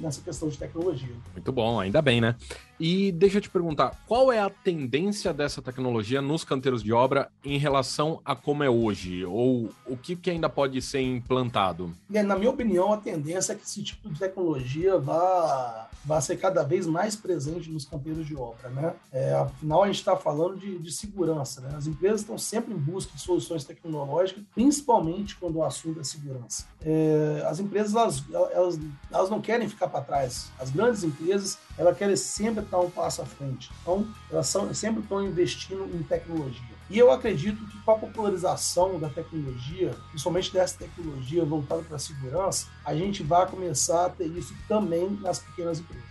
nessa 0.00 0.22
questão 0.22 0.48
de 0.48 0.58
tecnologia. 0.58 1.14
Muito 1.32 1.52
bom, 1.52 1.78
ainda 1.78 2.00
bem, 2.00 2.20
né? 2.20 2.34
E 2.80 3.12
deixa 3.12 3.36
eu 3.36 3.42
te 3.42 3.50
perguntar, 3.50 3.94
qual 4.06 4.32
é 4.32 4.40
a 4.40 4.48
tendência 4.48 5.34
dessa 5.34 5.60
tecnologia 5.60 6.22
nos 6.22 6.44
canteiros 6.44 6.82
de 6.82 6.94
obra 6.94 7.30
em 7.44 7.58
relação 7.58 8.22
a 8.24 8.34
como 8.34 8.64
é 8.64 8.70
hoje? 8.70 9.22
Ou 9.22 9.68
o 9.86 9.98
que, 9.98 10.16
que 10.16 10.30
ainda 10.30 10.48
pode 10.48 10.80
ser 10.80 11.02
implantado? 11.02 11.92
Na 12.08 12.36
minha 12.36 12.48
opinião, 12.48 12.90
a 12.90 12.96
tendência 12.96 13.52
é 13.52 13.54
que 13.54 13.64
esse 13.64 13.82
tipo 13.82 14.08
de 14.08 14.18
tecnologia 14.18 14.98
vá, 14.98 15.90
vá 16.02 16.22
ser 16.22 16.38
cada 16.38 16.62
vez 16.62 16.86
mais 16.86 17.14
presente 17.14 17.70
nos 17.70 17.84
canteiros 17.84 18.26
de 18.26 18.34
obra. 18.34 18.70
Né? 18.70 18.94
É, 19.12 19.34
afinal, 19.34 19.82
a 19.82 19.86
gente 19.86 19.96
está 19.96 20.16
falando 20.16 20.56
de, 20.56 20.78
de 20.78 20.90
segurança. 20.90 21.60
Né? 21.60 21.74
As 21.76 21.86
empresas 21.86 22.22
estão 22.22 22.38
sempre 22.38 22.72
em 22.72 22.78
busca 22.78 23.12
de 23.14 23.20
soluções 23.20 23.62
tecnológicas, 23.62 24.42
principalmente 24.54 25.36
quando 25.36 25.56
o 25.56 25.64
assunto 25.64 26.00
é 26.00 26.04
segurança. 26.04 26.64
É, 26.82 27.44
as 27.46 27.60
empresas 27.60 27.94
elas, 27.94 28.24
elas, 28.32 28.80
elas 29.12 29.28
não 29.28 29.42
querem 29.42 29.68
ficar 29.68 29.88
para 29.88 30.00
trás. 30.00 30.50
As 30.58 30.70
grandes 30.70 31.04
empresas 31.04 31.58
elas 31.80 31.96
querem 31.96 32.14
sempre 32.14 32.62
estar 32.62 32.78
um 32.78 32.90
passo 32.90 33.22
à 33.22 33.24
frente. 33.24 33.70
Então, 33.80 34.06
elas 34.30 34.46
são, 34.46 34.72
sempre 34.74 35.00
estão 35.00 35.24
investindo 35.24 35.88
em 35.94 36.02
tecnologia. 36.02 36.60
E 36.90 36.98
eu 36.98 37.10
acredito 37.10 37.64
que 37.68 37.78
com 37.78 37.92
a 37.92 37.98
popularização 37.98 39.00
da 39.00 39.08
tecnologia, 39.08 39.94
principalmente 40.10 40.52
dessa 40.52 40.76
tecnologia 40.76 41.42
voltada 41.42 41.80
para 41.82 41.96
a 41.96 41.98
segurança, 41.98 42.66
a 42.84 42.94
gente 42.94 43.22
vai 43.22 43.46
começar 43.46 44.04
a 44.04 44.10
ter 44.10 44.26
isso 44.26 44.54
também 44.68 45.08
nas 45.22 45.38
pequenas 45.38 45.80
empresas. 45.80 46.04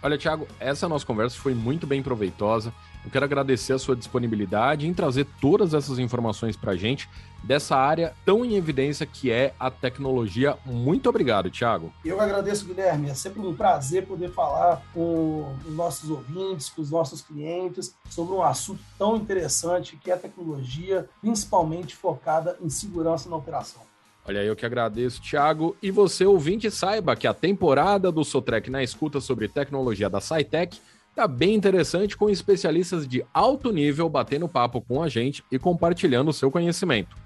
Olha, 0.00 0.16
Thiago, 0.16 0.46
essa 0.60 0.88
nossa 0.88 1.04
conversa 1.04 1.36
foi 1.36 1.54
muito 1.54 1.88
bem 1.88 2.04
proveitosa. 2.04 2.72
Eu 3.06 3.12
quero 3.12 3.24
agradecer 3.24 3.72
a 3.72 3.78
sua 3.78 3.94
disponibilidade 3.94 4.88
em 4.88 4.92
trazer 4.92 5.28
todas 5.40 5.74
essas 5.74 6.00
informações 6.00 6.56
para 6.56 6.72
a 6.72 6.76
gente 6.76 7.08
dessa 7.44 7.76
área 7.76 8.12
tão 8.24 8.44
em 8.44 8.56
evidência 8.56 9.06
que 9.06 9.30
é 9.30 9.54
a 9.60 9.70
tecnologia. 9.70 10.56
Muito 10.66 11.08
obrigado, 11.08 11.48
Thiago. 11.48 11.92
Eu 12.04 12.20
agradeço, 12.20 12.66
Guilherme. 12.66 13.08
É 13.08 13.14
sempre 13.14 13.40
um 13.40 13.54
prazer 13.54 14.06
poder 14.06 14.32
falar 14.32 14.82
com 14.92 15.54
os 15.64 15.72
nossos 15.72 16.10
ouvintes, 16.10 16.68
com 16.68 16.82
os 16.82 16.90
nossos 16.90 17.22
clientes, 17.22 17.94
sobre 18.10 18.34
um 18.34 18.42
assunto 18.42 18.82
tão 18.98 19.14
interessante 19.14 19.96
que 19.96 20.10
é 20.10 20.14
a 20.14 20.18
tecnologia, 20.18 21.08
principalmente 21.20 21.94
focada 21.94 22.58
em 22.60 22.68
segurança 22.68 23.30
na 23.30 23.36
operação. 23.36 23.82
Olha, 24.26 24.42
eu 24.42 24.56
que 24.56 24.66
agradeço, 24.66 25.22
Thiago. 25.22 25.76
E 25.80 25.92
você, 25.92 26.26
ouvinte, 26.26 26.68
saiba 26.72 27.14
que 27.14 27.28
a 27.28 27.32
temporada 27.32 28.10
do 28.10 28.24
Sotrec 28.24 28.68
na 28.68 28.82
escuta 28.82 29.20
sobre 29.20 29.46
tecnologia 29.46 30.10
da 30.10 30.20
SciTech 30.20 30.80
Tá 31.16 31.26
bem 31.26 31.54
interessante 31.54 32.14
com 32.14 32.28
especialistas 32.28 33.08
de 33.08 33.24
alto 33.32 33.72
nível 33.72 34.06
batendo 34.06 34.46
papo 34.46 34.82
com 34.82 35.02
a 35.02 35.08
gente 35.08 35.42
e 35.50 35.58
compartilhando 35.58 36.28
o 36.28 36.32
seu 36.32 36.50
conhecimento. 36.50 37.16